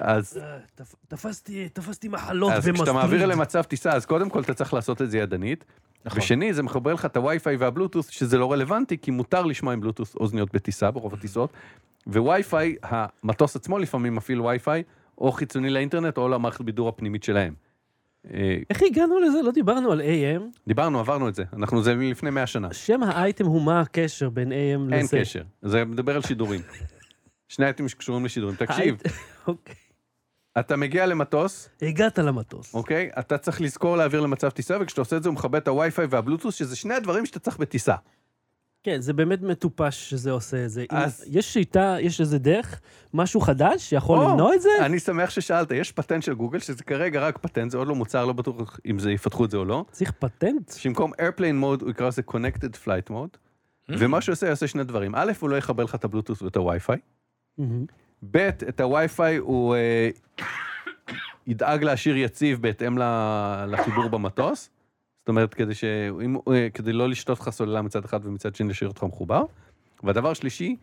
אז 0.00 0.40
אה, 0.42 0.56
תפ- 0.74 0.94
תפסתי, 1.08 1.68
תפסתי 1.68 2.08
מחלות 2.08 2.52
אז 2.52 2.68
כשאתה 2.74 2.92
מעביר 2.92 3.26
למצב 3.26 3.62
טיסה, 3.62 3.92
אז 3.92 4.06
קודם 4.06 4.30
כל 4.30 4.40
אתה 4.40 4.54
צריך 4.54 4.74
לעשות 4.74 5.02
את 5.02 5.10
זה 5.10 5.18
ידנית. 5.18 5.64
נכון. 6.04 6.18
ושני, 6.18 6.52
זה 6.54 6.62
מחבר 6.62 6.94
לך 6.94 7.04
את 7.04 7.16
הווי-פיי 7.16 7.56
והבלוטוס, 7.56 8.08
שזה 8.08 8.38
לא 8.38 8.52
רלוונטי, 8.52 8.98
כי 8.98 9.10
מותר 9.10 9.44
לשמוע 9.44 9.72
עם 9.72 9.80
בלוטוס 9.80 10.14
אוזניות 10.16 10.54
בטיסה, 10.54 10.90
ברוב 10.90 11.14
הטיסות. 11.14 11.50
ווי-פיי, 12.06 12.76
המטוס 12.82 13.56
עצמו 13.56 13.78
לפעמים 13.78 14.14
מפעיל 14.14 14.40
וי-פיי, 14.40 14.82
או 15.18 15.32
חיצוני 15.32 15.70
לאינטרנט, 15.70 16.18
או 16.18 16.28
למערכת 16.28 16.60
בידור 16.60 16.88
הפנימית 16.88 17.22
שלהם. 17.24 17.54
אה, 18.34 18.56
איך 18.70 18.82
הגענו 18.82 19.18
לזה? 19.18 19.42
לא 19.42 19.50
דיברנו 19.50 19.92
על 19.92 20.00
AM. 20.00 20.42
דיברנו, 20.66 21.00
עברנו 21.00 21.28
את 21.28 21.34
זה. 21.34 21.44
אנחנו 21.52 21.82
זה 21.82 21.94
מלפני 21.94 22.30
100 22.30 22.46
שנה. 22.46 22.74
שם 22.74 23.02
האייטם 23.02 23.46
הוא 23.46 23.62
מה 23.62 23.80
הקשר 23.80 24.28
בין 24.28 24.52
AM 24.52 24.86
לזה. 24.86 24.94
אין 24.94 25.06
קשר. 25.22 25.42
זה 25.62 25.84
מדבר 25.84 26.16
על 26.16 26.22
שידורים. 26.22 26.60
שני 27.48 27.64
אייטמים 27.64 27.88
שקשורים 27.88 28.24
לשידורים. 28.24 28.56
תקשיב, 28.56 28.96
אוקיי. 29.46 29.74
אתה 30.58 30.76
מגיע 30.76 31.06
למטוס, 31.06 31.68
הגעת 31.82 32.18
למטוס. 32.18 32.74
אוקיי? 32.74 33.10
אתה 33.18 33.38
צריך 33.38 33.60
לזכור 33.60 33.96
להעביר 33.96 34.20
למצב 34.20 34.48
טיסה, 34.50 34.76
וכשאתה 34.80 35.00
עושה 35.00 35.16
את 35.16 35.22
זה 35.22 35.28
הוא 35.28 35.34
מכבה 35.34 35.58
את 35.58 35.68
הווי-פיי 35.68 36.06
והבלוטוס, 36.10 36.54
שזה 36.54 36.76
שני 36.76 36.94
הדברים 36.94 37.26
שאתה 37.26 37.38
צריך 37.38 37.58
בטיסה. 37.58 37.94
כן, 38.82 39.00
זה 39.00 39.12
באמת 39.12 39.42
מטופש 39.42 40.10
שזה 40.10 40.30
עושה 40.30 40.64
את 40.64 40.70
זה. 40.70 40.84
אז- 40.90 41.24
יש 41.26 41.52
שיטה, 41.52 41.96
יש 42.00 42.20
איזה 42.20 42.38
דרך, 42.38 42.80
משהו 43.14 43.40
חדש 43.40 43.82
שיכול 43.90 44.18
או, 44.18 44.28
למנוע 44.28 44.54
את 44.54 44.62
זה? 44.62 44.68
אני 44.80 44.98
שמח 44.98 45.30
ששאלת, 45.30 45.70
יש 45.70 45.92
פטנט 45.92 46.22
של 46.22 46.34
גוגל, 46.34 46.58
שזה 46.58 46.84
כרגע 46.84 47.20
רק 47.20 47.38
פטנט, 47.38 47.70
זה 47.70 47.78
עוד 47.78 47.88
לא 47.88 47.94
מוצר, 47.94 48.24
לא 48.24 48.32
בטוח 48.32 48.80
אם 48.86 48.98
זה 48.98 49.12
יפתחו 49.12 49.44
את 49.44 49.50
זה 49.50 49.56
או 49.56 49.64
לא, 49.64 49.84
צריך 49.90 50.10
פטנט? 50.18 50.72
שבמקום 50.76 51.12
airplane 51.12 51.62
mode 51.62 51.82
הוא 51.82 51.90
יקרא 51.90 52.08
לזה 52.08 52.22
connected 52.30 52.74
flight 52.84 53.10
mode, 53.10 53.36
Mm. 53.90 53.94
ומה 53.98 54.20
שהוא 54.20 54.32
עושה, 54.32 54.46
הוא 54.46 54.50
יעשה 54.50 54.66
שני 54.66 54.84
דברים. 54.84 55.12
א', 55.14 55.32
הוא 55.40 55.50
לא 55.50 55.56
יחבר 55.56 55.84
לך 55.84 55.94
את 55.94 56.04
הבלוטוס 56.04 56.42
ואת 56.42 56.56
הווי-פיי, 56.56 56.96
מהמם. 57.58 57.84
ב', 58.30 58.36
את 58.68 58.80
הווי-פיי 58.80 59.36
הוא 59.36 59.74
אה, 59.74 60.10
ידאג 61.46 61.84
להשאיר 61.84 62.16
יציב 62.16 62.62
בהתאם 62.62 62.98
לחיבור 63.68 64.08
במטוס. 64.08 64.70
זאת 65.28 65.30
אומרת, 65.30 65.54
כדי, 65.54 65.74
ש... 65.74 65.84
אם... 66.24 66.36
אה, 66.52 66.68
כדי 66.74 66.92
לא 66.92 67.08
לשתות 67.08 67.40
לך 67.40 67.50
סוללה 67.50 67.82
מצד 67.82 68.04
אחד 68.04 68.20
ומצד 68.26 68.54
שני 68.54 68.68
להשאיר 68.68 68.90
אותך 68.90 69.02
מחובר. 69.02 69.42
והדבר 70.02 70.30
השלישי, 70.30 70.76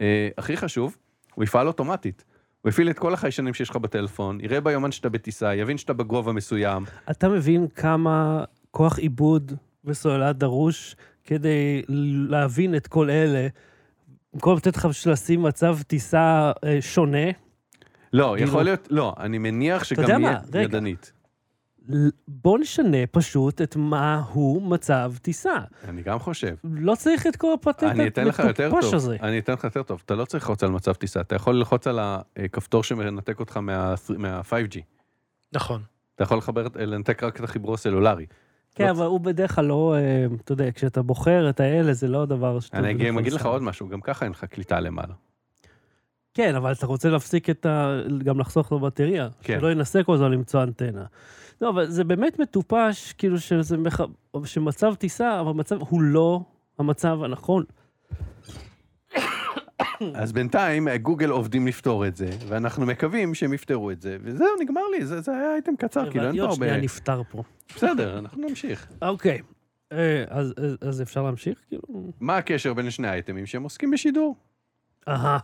אה, 0.00 0.28
הכי 0.38 0.56
חשוב, 0.56 0.96
הוא 1.34 1.44
יפעל 1.44 1.66
אוטומטית. 1.66 2.24
הוא 2.60 2.70
יפעיל 2.70 2.90
את 2.90 2.98
כל 2.98 3.14
החיישנים 3.14 3.54
שיש 3.54 3.70
לך 3.70 3.76
בטלפון, 3.76 4.40
יראה 4.40 4.60
ביומן 4.60 4.92
שאתה 4.92 5.08
בטיסה, 5.08 5.54
יבין 5.54 5.78
שאתה 5.78 5.92
בגובה 5.92 6.32
מסוים. 6.32 6.84
אתה 7.10 7.28
מבין 7.28 7.68
כמה 7.68 8.44
כוח 8.70 8.98
עיבוד 8.98 9.52
וסוללה 9.84 10.32
דרוש 10.32 10.96
כדי 11.24 11.82
להבין 12.28 12.74
את 12.74 12.86
כל 12.86 13.10
אלה, 13.10 13.48
במקום 14.34 14.56
לתת 14.56 14.76
לך 14.76 14.88
לשים 15.06 15.42
מצב 15.42 15.78
טיסה 15.86 16.52
אה, 16.64 16.78
שונה, 16.80 17.26
לא, 18.12 18.34
כאילו- 18.36 18.48
יכול 18.48 18.62
להיות, 18.62 18.88
לא, 18.90 19.14
אני 19.18 19.38
מניח 19.38 19.84
שגם? 19.84 20.22
יהיה. 20.22 20.40
ידנית. 20.54 21.12
בוא 22.28 22.58
נשנה 22.58 23.06
פשוט 23.10 23.62
את 23.62 23.76
מהו 23.76 24.60
מצב 24.60 25.12
טיסה. 25.22 25.54
אני 25.88 26.02
גם 26.02 26.18
חושב. 26.18 26.54
לא 26.64 26.94
צריך 26.94 27.26
את 27.26 27.36
כל 27.36 27.54
הפטנט 27.54 27.90
אני 27.90 28.06
אתן 28.08 28.24
לך 28.26 28.38
יותר 28.46 28.64
המטופש 28.64 28.84
טוב, 28.84 28.94
הזה. 28.94 29.16
אני 29.22 29.38
אתן 29.38 29.52
לך 29.52 29.64
יותר 29.64 29.82
טוב, 29.82 30.02
אתה 30.06 30.14
לא 30.14 30.24
צריך 30.24 30.44
ללחוץ 30.44 30.64
על 30.64 30.70
מצב 30.70 30.92
טיסה, 30.92 31.20
אתה 31.20 31.34
יכול 31.36 31.54
ללחוץ 31.54 31.86
על 31.86 31.98
הכפתור 32.02 32.82
שמנתק 32.84 33.40
אותך 33.40 33.56
מה- 33.56 33.94
מה-5G. 34.18 34.78
נכון. 35.52 35.82
אתה 36.14 36.22
יכול 36.22 36.38
לחבר, 36.38 36.66
לנתק 36.74 37.22
רק 37.22 37.36
את 37.40 37.44
החיבור 37.44 37.74
הסלולרי. 37.74 38.26
כן, 38.74 38.86
לא 38.86 38.90
אבל 38.90 39.06
הוא 39.06 39.20
בדרך 39.20 39.54
כלל 39.54 39.64
לא, 39.64 39.94
אה, 39.96 40.26
אתה 40.44 40.52
יודע, 40.52 40.70
כשאתה 40.74 41.02
בוחר 41.02 41.50
את 41.50 41.60
האלה, 41.60 41.92
זה 41.92 42.08
לא 42.08 42.26
דבר 42.26 42.60
שאתה... 42.60 42.78
אני 42.78 43.10
אגיד 43.20 43.32
לך. 43.32 43.46
עוד 43.46 43.62
משהו, 43.62 43.88
גם 43.88 44.00
ככה 44.00 44.24
אין 44.24 44.32
לך 44.32 44.44
קליטה 44.44 44.80
למעלה. 44.80 45.14
כן, 46.34 46.54
אבל 46.54 46.72
אתה 46.72 46.86
רוצה 46.86 47.08
להפסיק 47.10 47.50
את 47.50 47.66
ה... 47.66 48.00
גם 48.24 48.40
לחסוך 48.40 48.66
את 48.66 48.72
הבטריה. 48.72 49.28
כן. 49.42 49.58
שלא 49.60 49.72
ינסה 49.72 50.02
כל 50.02 50.14
הזמן 50.14 50.30
למצוא 50.32 50.62
אנטנה. 50.62 51.04
לא, 51.62 51.68
אבל 51.68 51.90
זה 51.90 52.04
באמת 52.04 52.38
מטופש, 52.38 53.12
כאילו 53.12 53.40
שזה 53.40 53.76
מח... 53.76 54.00
שמצב 54.44 54.94
טיסה, 54.94 55.40
אבל 55.40 55.52
מצב 55.52 55.78
הוא 55.80 56.02
לא 56.02 56.40
המצב 56.78 57.22
הנכון. 57.22 57.64
אז 60.14 60.32
בינתיים 60.32 60.88
גוגל 61.02 61.30
עובדים 61.30 61.66
לפתור 61.66 62.06
את 62.06 62.16
זה, 62.16 62.30
ואנחנו 62.48 62.86
מקווים 62.86 63.34
שהם 63.34 63.52
יפתרו 63.52 63.90
את 63.90 64.02
זה, 64.02 64.16
וזהו, 64.22 64.46
נגמר 64.60 64.80
לי, 64.88 65.06
זה 65.06 65.20
זה 65.20 65.32
היה 65.32 65.52
אייטם 65.52 65.76
קצר, 65.76 66.10
כאילו 66.10 66.26
אין 66.26 66.36
פה 66.36 66.40
עוד 66.40 66.50
הרבה... 66.50 66.66
שנייה 66.66 66.76
נפטר 66.80 67.22
פה. 67.30 67.42
בסדר, 67.76 68.18
אנחנו 68.18 68.48
נמשיך. 68.48 68.86
אוקיי. 69.02 69.40
אה, 69.92 70.24
אז, 70.28 70.54
אז, 70.56 70.76
אז 70.88 71.02
אפשר 71.02 71.22
להמשיך? 71.22 71.58
כאילו... 71.68 71.82
מה 72.20 72.36
הקשר 72.36 72.74
בין 72.74 72.90
שני 72.90 73.08
האייטמים 73.08 73.46
שהם 73.46 73.62
עוסקים 73.62 73.90
בשידור? 73.90 74.36
אהה. 75.08 75.38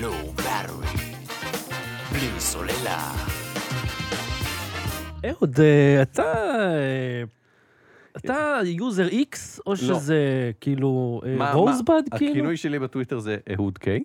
Low 0.00 0.40
battery. 0.40 0.98
בלי 2.12 2.40
סוללה. 2.40 3.33
אהוד, 5.30 5.60
אה, 5.60 6.02
אתה... 6.02 6.22
אה, 6.22 7.22
אתה 8.16 8.58
user 8.64 9.08
X, 9.08 9.60
או 9.66 9.76
שזה 9.76 10.50
כאילו 10.60 11.20
אה, 11.26 11.36
לא. 11.36 11.44
Rosebud, 11.52 12.02
מה- 12.12 12.18
כאילו? 12.18 12.32
הכינוי 12.32 12.56
שלי 12.56 12.78
בטוויטר 12.78 13.18
זה 13.18 13.36
אהוד 13.52 13.78
K. 13.78 14.02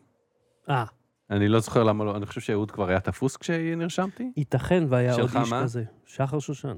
אה, 0.69 0.85
אני 1.29 1.47
לא 1.47 1.59
זוכר 1.59 1.83
למה 1.83 2.05
לא, 2.05 2.15
אני 2.17 2.25
חושב 2.25 2.41
שאהוד 2.41 2.71
כבר 2.71 2.89
היה 2.89 2.99
תפוס 2.99 3.37
כשנרשמתי. 3.37 4.31
ייתכן 4.37 4.83
והיה 4.89 5.13
עוד 5.13 5.29
איש? 5.37 5.53
כזה. 5.53 5.83
שחר 6.05 6.39
שושן. 6.39 6.77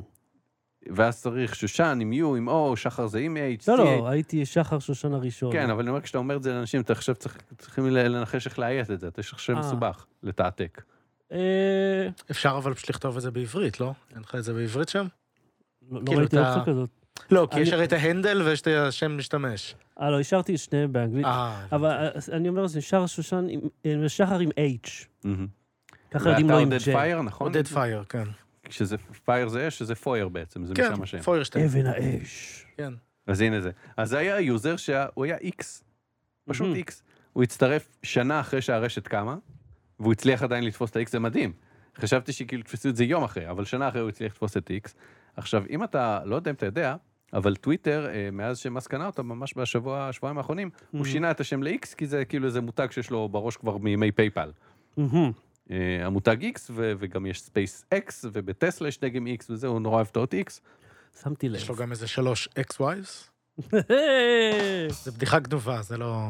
ואז 0.89 1.21
צריך 1.21 1.55
שושן 1.55 2.00
עם 2.01 2.13
U, 2.13 2.38
עם 2.38 2.50
O, 2.50 2.75
שחר 2.75 3.07
זה 3.07 3.19
עם 3.19 3.38
H, 3.60 3.63
לא. 3.67 3.77
לא, 3.77 4.07
הייתי 4.07 4.45
שחר 4.45 4.79
שושן 4.79 5.13
הראשון. 5.13 5.51
כן, 5.53 5.69
אבל 5.69 5.81
אני 5.81 5.89
אומר, 5.89 6.01
כשאתה 6.01 6.17
אומר 6.17 6.36
את 6.36 6.43
זה 6.43 6.53
לאנשים, 6.53 6.81
אתה 6.81 6.93
עכשיו 6.93 7.15
צריכים 7.57 7.86
לנחש 7.86 8.48
איך 8.48 8.60
לאיית 8.60 8.91
את 8.91 9.00
זה, 9.00 9.07
אתה 9.07 9.19
יש 9.19 9.50
אה. 9.50 9.60
מסובך, 9.60 10.05
לתעתק. 10.24 10.81
אה, 11.31 11.38
אפשר 12.31 12.55
אבל 12.57 12.73
פשוט 12.73 12.89
לכתוב 12.89 13.15
את 13.15 13.21
זה 13.21 13.31
בעברית, 13.31 13.79
לא? 13.79 13.93
אין 14.13 14.21
לך 14.21 14.35
את 14.35 14.43
זה 14.43 14.53
בעברית 14.53 14.89
שם? 14.89 15.07
לא 15.91 16.00
לא 16.00 16.05
כאילו, 16.05 16.19
ראיתי 16.19 16.38
אופציה 16.39 16.65
כזאת. 16.65 16.89
לא, 17.31 17.47
כי 17.51 17.59
יש 17.59 17.73
הרי 17.73 17.83
את 17.83 17.93
ההנדל 17.93 18.41
ויש 18.41 18.61
את 18.61 18.67
השם 18.67 19.17
משתמש. 19.17 19.75
אה, 20.01 20.09
לא, 20.11 20.19
השארתי 20.19 20.53
את 20.55 20.59
שניהם 20.59 20.93
באנגלית. 20.93 21.25
אה, 21.25 21.65
אבל 21.71 21.89
אה, 21.89 22.09
אני 22.31 22.50
אומר, 22.50 22.67
זה 22.67 22.77
נשאר 22.79 23.05
שושן, 23.07 23.45
עם- 23.50 23.61
אה, 23.85 24.09
שחר 24.09 24.39
עם 24.39 24.50
H. 24.50 24.89
ככה 26.11 26.29
יודעים 26.29 26.45
ואתה 26.47 26.53
לו 26.55 26.59
עם 26.59 26.65
עודד 26.73 26.81
J. 26.81 26.83
פייר, 26.85 27.21
נכון? 27.21 27.47
עודד 27.47 27.67
פייר, 27.67 28.03
כן. 28.03 28.23
כשזה 28.63 28.95
פייר 29.25 29.47
זה 29.47 29.67
אש, 29.67 29.77
שזה 29.79 29.95
פויר 29.95 30.27
בעצם, 30.29 30.65
זה 30.65 30.73
כן, 30.75 30.91
משם 30.93 31.03
השם. 31.03 31.21
פוירשטיין. 31.21 31.65
אבן 31.65 31.85
האש. 31.85 32.65
כן. 32.77 32.93
אז 33.27 33.41
הנה 33.41 33.61
זה. 33.61 33.71
אז 33.97 34.09
זה 34.09 34.17
היה 34.17 34.39
יוזר 34.39 34.75
שהוא 34.77 35.25
היה 35.25 35.38
איקס. 35.38 35.83
פשוט. 36.50 36.75
איקס. 36.75 37.03
הוא 37.33 37.43
הצטרף 37.43 37.88
שנה 38.03 38.39
אחרי 38.39 38.61
שהרשת 38.61 39.07
קמה, 39.07 39.35
והוא 40.01 40.13
הצליח 40.13 40.43
עדיין 40.43 40.63
לתפוס 40.63 40.91
את 40.91 40.96
האיקס, 40.96 41.12
זה 41.12 41.20
מדהים. 41.20 41.53
חשבתי 41.98 42.31
שכאילו 42.34 42.63
תפסו 42.63 42.89
את 42.89 42.96
זה 42.96 43.03
יום 43.03 43.24
אחרי, 43.24 43.50
אבל 43.50 43.65
שנה 43.65 43.88
אחרי 43.89 44.01
הוא 44.01 44.10
הצליח 44.10 44.31
לתפוס 44.31 44.58
את 44.58 44.70
איקס. 44.70 44.96
עכשיו, 45.38 45.63
אם 45.70 45.84
אתה, 45.84 46.20
לא 46.25 46.36
יודע 46.36 46.51
אם 46.51 46.55
אתה 46.55 46.65
יודע, 46.65 46.96
אבל 47.34 47.55
טוויטר, 47.55 48.08
אה, 48.10 48.29
מאז 48.31 48.58
שמאסק 48.58 48.88
קנה 48.88 49.05
אותה, 49.05 49.24
ממש 49.24 49.53
בשבוע, 49.58 50.10
שבועיים 50.12 50.38
האחרונים, 50.38 50.70
הוא 50.91 51.01
Mhm. 51.05 51.08
שינה 51.08 51.31
את 51.31 51.39
השם 51.39 51.63
ל-X, 51.63 51.96
כי 51.98 52.08
זה 52.08 52.25
כאילו 52.25 52.46
איזה 52.46 52.62
מותג 52.62 52.88
שיש 52.91 53.10
לו 53.12 53.29
בראש 53.29 53.58
כבר 53.58 53.77
מימי 53.77 54.12
PayPal. 54.12 54.51
מהמם. 54.98 55.31
אה, 55.72 56.05
המותג 56.05 56.38
X, 56.55 56.60
ו- 56.72 56.93
וגם 57.00 57.25
יש 57.25 57.41
SpaceX, 57.41 58.13
ובטסלה 58.34 58.88
יש 58.88 59.00
דגם 59.00 59.27
X 59.27 59.46
וזה, 59.50 59.67
הוא 59.67 59.79
נורא 59.79 59.96
אוהב 59.96 60.08
את 60.12 60.15
האות 60.17 60.34
X. 60.34 60.60
שמתי 61.24 61.50
לב. 61.50 61.55
יש 61.55 61.70
לו 61.70 61.75
גם 61.75 61.91
איזה 61.91 62.08
שלוש 62.08 62.50
ex-wives. 62.60 63.29
זה 65.03 65.12
בדיחה 65.12 65.39
גנובה, 65.39 65.81
זה 65.81 65.98
לא... 65.98 66.27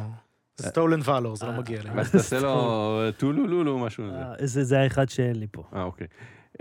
זה 0.57 0.69
stolen 0.69 0.99
valor, 1.03 1.35
זה 1.35 1.45
לא 1.45 1.51
אה, 1.51 1.57
מגיע 1.59 1.81
לי. 1.83 1.89
ואז 1.95 2.11
תעשה 2.11 2.39
לו 2.39 2.51
טולו 3.17 3.47
לולו, 3.47 3.79
משהו 3.79 4.03
כזה. 4.07 4.17
אה, 4.59 4.63
זה 4.63 4.79
האחד 4.79 5.09
שאין 5.09 5.35
לי 5.35 5.47
פה. 5.51 5.63
אה, 5.75 5.83
אוקיי. 5.83 6.07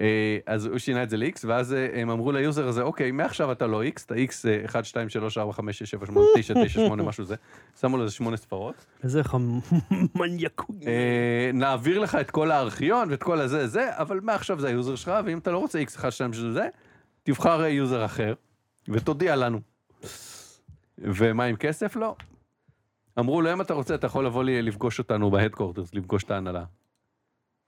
אה, 0.01 0.39
אז 0.47 0.67
הוא 0.67 0.79
שינה 0.79 1.03
את 1.03 1.11
זה 1.11 1.17
ל-X, 1.17 1.41
ואז 1.47 1.75
הם 1.95 2.11
אמרו 2.11 2.33
ל- 2.33 2.45
user 2.45 2.69
הזה, 2.69 2.83
אוקיי, 2.83 3.11
מעכשיו 3.11 3.53
אתה 3.53 3.67
לא 3.67 3.83
X, 3.85 4.03
אתה 4.07 4.15
X 4.15 4.65
1, 4.65 4.85
2, 4.85 5.09
3, 5.09 5.39
4, 5.39 5.53
5, 5.53 5.79
6, 5.79 5.91
7, 5.91 6.07
8, 6.07 6.21
9, 6.37 6.55
9, 6.65 6.87
8, 6.87 7.03
משהו 7.03 7.25
זה. 7.25 7.35
שמו 7.81 7.97
לו 7.97 8.03
איזה 8.03 8.15
שמונה 8.15 8.37
ספרות. 8.37 8.87
איזה 9.05 9.23
מניאקוי. 10.15 10.77
אה, 10.87 11.51
נעביר 11.55 11.99
לך 11.99 12.15
את 12.15 12.31
כל 12.31 12.51
הארכיון 12.51 13.11
ואת 13.11 13.23
כל 13.23 13.41
הזה, 13.41 13.67
זה, 13.67 13.91
אבל 13.93 14.21
מעכשיו 14.23 14.61
זה 14.61 14.69
ה- 14.69 14.78
user 14.78 14.97
שלך, 14.97 15.13
ואם 15.25 15.39
אתה 15.39 15.51
לא 15.51 15.59
רוצה 15.59 15.83
X 15.83 15.97
1, 15.99 16.13
2, 16.13 16.33
3, 16.33 16.53
זה, 16.53 16.69
תבחר 17.23 17.65
user 17.65 18.05
אחר, 18.05 18.35
ותודיע 18.89 19.37
לנו. 19.37 19.61
ומה 20.99 21.45
עם 21.45 21.57
כסף? 21.57 21.97
לא. 21.97 22.15
אמרו 23.21 23.43
לו, 23.43 23.53
אם 23.53 23.61
אתה 23.61 23.75
רוצה, 23.75 23.95
אתה 23.95 24.07
יכול 24.07 24.27
לבוא 24.27 24.45
לי 24.45 24.63
לפגוש 24.63 24.99
אותנו 24.99 25.31
בהדקורטרס, 25.31 25.95
לפגוש 25.95 26.25
את 26.25 26.31
ההנהלה. 26.31 26.65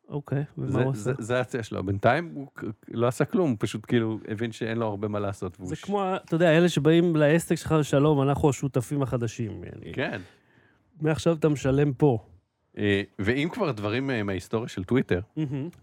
אוקיי, 0.08 0.44
ומה 0.58 0.70
זה- 0.70 0.78
הוא 0.82 0.90
עושה? 0.90 1.10
זה- 1.18 1.36
ההצעה 1.38 1.62
שלו. 1.62 1.82
בינתיים 1.82 2.30
הוא 2.34 2.46
לא 2.88 3.06
עשה 3.06 3.24
כלום, 3.24 3.50
הוא 3.50 3.56
פשוט 3.60 3.86
כאילו 3.86 4.18
הבין 4.28 4.52
שאין 4.52 4.78
לו 4.78 4.86
הרבה 4.86 5.08
מה 5.08 5.20
לעשות. 5.20 5.56
זה 5.62 5.76
כמו, 5.76 6.04
אתה 6.24 6.34
יודע, 6.34 6.58
אלה 6.58 6.68
שבאים 6.68 7.16
לעסק 7.16 7.54
שלך, 7.54 7.74
שלום, 7.82 8.22
אנחנו 8.22 8.50
השותפים 8.50 9.02
החדשים. 9.02 9.64
כן. 9.92 10.20
מעכשיו 11.00 11.36
אתה 11.36 11.48
משלם 11.48 11.92
פה. 11.92 12.18
אה, 12.78 13.02
ואם 13.18 13.48
כבר 13.52 13.70
דברים 13.72 14.10
אה, 14.10 14.22
מההיסטוריה 14.22 14.68
של 14.68 14.84
טוויטר. 14.84 15.20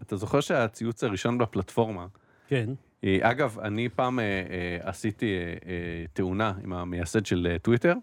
אתה 0.02 0.16
זוכר 0.16 0.40
שהציוץ 0.40 1.04
הראשון 1.04 1.38
בפלטפורמה, 1.38 2.06
כן. 2.48 2.70
אה, 3.04 3.18
אגב, 3.22 3.58
אני 3.62 3.88
פעם 3.88 4.18
אה, 4.18 4.24
אה, 4.24 4.78
עשיתי 4.88 5.26
אה, 5.38 5.40
אה, 5.66 6.04
תאונה 6.12 6.52
עם 6.64 6.72
המייסד 6.72 7.26
של 7.26 7.48
אה, 7.50 7.58
טוויטר, 7.58 7.94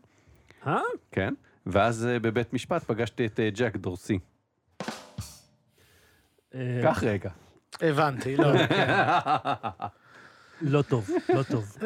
אה? 0.68 0.80
כן, 1.12 1.34
ואז 1.72 2.06
אה, 2.06 2.20
בבית 2.20 2.54
משפט 2.54 2.84
פגשתי 2.84 3.26
את 3.26 3.40
אה, 3.40 3.50
ג'ק 3.54 3.76
דורסי. 3.76 4.20
אה, 6.56 6.80
קח 6.84 7.04
רגע. 7.04 7.30
הבנתי, 7.82 8.36
לא. 8.36 8.54
לא 10.62 10.82
טוב, 10.82 11.10
לא 11.30 11.44
טוב. 11.44 11.78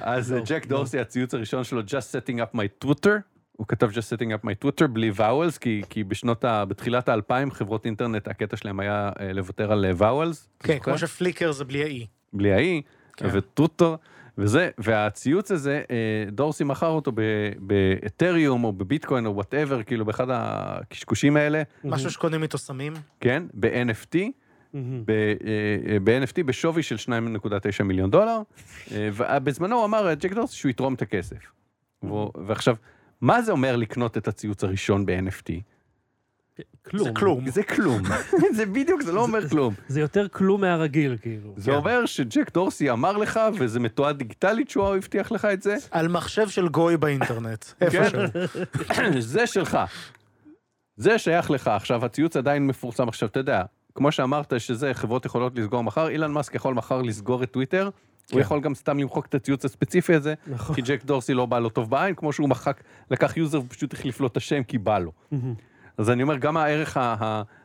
אז 0.00 0.32
לא, 0.32 0.40
ג'ק 0.44 0.62
לא. 0.64 0.68
דורסי, 0.68 0.98
הציוץ 0.98 1.34
הראשון 1.34 1.64
שלו, 1.64 1.80
just 1.80 2.12
setting 2.12 2.36
up 2.36 2.56
my 2.56 2.84
Twitter, 2.84 3.10
הוא 3.52 3.66
כתב 3.66 3.90
just 3.90 4.16
setting 4.16 4.42
up 4.42 4.46
my 4.46 4.64
Twitter 4.64 4.86
בלי 4.86 5.10
vowels, 5.16 5.58
כי, 5.60 5.82
כי 5.90 6.04
בשנות 6.04 6.44
ה... 6.44 6.64
בתחילת 6.64 7.08
האלפיים 7.08 7.50
חברות 7.50 7.86
אינטרנט, 7.86 8.28
הקטע 8.28 8.56
שלהם 8.56 8.80
היה 8.80 9.10
לוותר 9.34 9.72
על 9.72 9.86
vowels. 9.98 10.62
כן? 10.62 10.78
כמו 10.78 10.98
ש- 10.98 11.16
Flickr 11.16 11.52
זה 11.52 11.64
בלי 11.64 11.82
ה- 11.82 11.94
E. 11.94 12.06
בלי 12.32 12.52
ה- 12.52 12.67
E, 12.67 12.82
כן. 13.16 13.28
וטוטו, 13.32 13.98
וזה, 14.40 14.70
והציוץ 14.78 15.50
הזה, 15.50 15.82
אה, 15.90 16.30
דורסי 16.30 16.64
מכר 16.64 16.86
אותו 16.86 17.12
באתריום 17.58 18.64
או 18.64 18.72
בביטקוין 18.72 19.26
או 19.26 19.34
whatever, 19.34 19.82
כאילו 19.82 20.04
באחד 20.04 20.26
הקשקושים 20.30 21.36
האלה, 21.36 21.62
משהו 21.84 22.10
שקונים 22.10 22.42
איתו 22.42 22.58
סמים. 22.58 22.92
כן, 23.20 23.42
ב-NFT, 23.54 24.16
אה, 24.18 24.30
אה, 24.74 25.98
ב-NFT 26.04 26.42
בשווי 26.46 26.82
של 26.82 26.96
2.9 26.96 27.82
מיליון 27.84 28.10
דולר, 28.10 28.40
ובזמנו 28.92 29.76
הוא 29.76 29.84
אמר, 29.84 30.14
ג'ק 30.14 30.32
דורסי, 30.32 30.56
שהוא 30.56 30.70
יתרום 30.70 30.94
את 30.94 31.02
הכסף. 31.02 31.52
ועכשיו, 32.46 32.76
מה 33.20 33.42
זה 33.42 33.52
אומר 33.52 33.76
לקנות 33.76 34.16
את 34.16 34.28
הציוץ 34.28 34.64
הראשון 34.64 35.06
ב-NFT? 35.06 35.50
כלום. 36.82 37.04
זה 37.04 37.12
כלום. 37.12 37.50
זה 37.50 37.62
כלום. 37.62 38.02
זה 38.56 38.66
בדיוק, 38.66 39.02
זה 39.02 39.12
לא 39.12 39.22
אומר 39.22 39.48
כלום. 39.48 39.74
זה 39.88 40.00
יותר 40.00 40.28
כלום 40.28 40.60
מהרגיל, 40.60 41.16
כאילו. 41.22 41.54
זה 41.56 41.70
כן. 41.70 41.76
אומר 41.76 42.06
שג'ק 42.06 42.54
דורסי 42.54 42.90
אמר 42.90 43.16
לך, 43.16 43.40
וזה 43.58 43.80
מתועד 43.80 44.18
דיגיטלית 44.18 44.70
שהוא 44.70 44.94
הבטיח 44.94 45.32
לך 45.32 45.44
את 45.44 45.62
זה, 45.62 45.76
על 45.90 46.08
מחשב 46.08 46.48
של 46.48 46.68
גוי 46.68 46.96
באינטרנט. 46.96 47.64
איפשהו. 47.80 48.20
זה 49.18 49.46
שלך. 49.46 49.78
זה 50.96 51.18
שייך 51.18 51.50
לך. 51.50 51.68
עכשיו, 51.68 52.04
הציוץ 52.04 52.36
עדיין 52.36 52.66
מפורסם. 52.66 53.08
עכשיו, 53.08 53.28
אתה 53.28 53.40
יודע, 53.40 53.62
כמו 53.94 54.12
שאמרת 54.12 54.60
שזה, 54.60 54.94
חברות 54.94 55.24
יכולות 55.24 55.58
לסגור 55.58 55.84
מחר, 55.84 56.08
אילן 56.08 56.32
מאסק 56.32 56.54
יכול 56.54 56.74
מחר 56.74 57.02
לסגור 57.02 57.42
את 57.42 57.50
טוויטר, 57.50 57.84
הוא 58.30 58.36
כן. 58.36 58.38
יכול 58.38 58.60
גם 58.60 58.74
סתם 58.74 58.98
למחוק 58.98 59.26
את 59.26 59.34
הציוץ 59.34 59.64
הספציפי 59.64 60.14
הזה, 60.14 60.34
נכון. 60.46 60.76
כי 60.76 60.82
ג'ק 60.82 61.04
דורסי 61.04 61.34
לא 61.34 61.46
בא 61.46 61.58
לו 61.58 61.68
טוב 61.68 61.90
בעין, 61.90 62.14
כמו 62.14 62.32
שהוא 62.32 62.48
מחק, 62.48 62.82
לקח 63.10 63.36
יוזר 63.36 63.60
ופשוט 63.60 63.92
החליף 63.92 64.20
לו 64.20 64.26
את 64.26 64.36
השם 64.36 64.62
כי 64.62 64.78
בא 64.78 64.98
לו. 64.98 65.12
אז 66.00 66.10
אני 66.10 66.22
אומר, 66.22 66.36
גם 66.36 66.56
הערך 66.56 66.96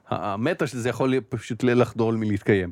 המטה 0.07 0.67
של 0.67 0.77
זה 0.77 0.89
יכול 0.89 1.19
פשוט 1.29 1.63
לחדול 1.63 2.15
מלהתקיים. 2.15 2.71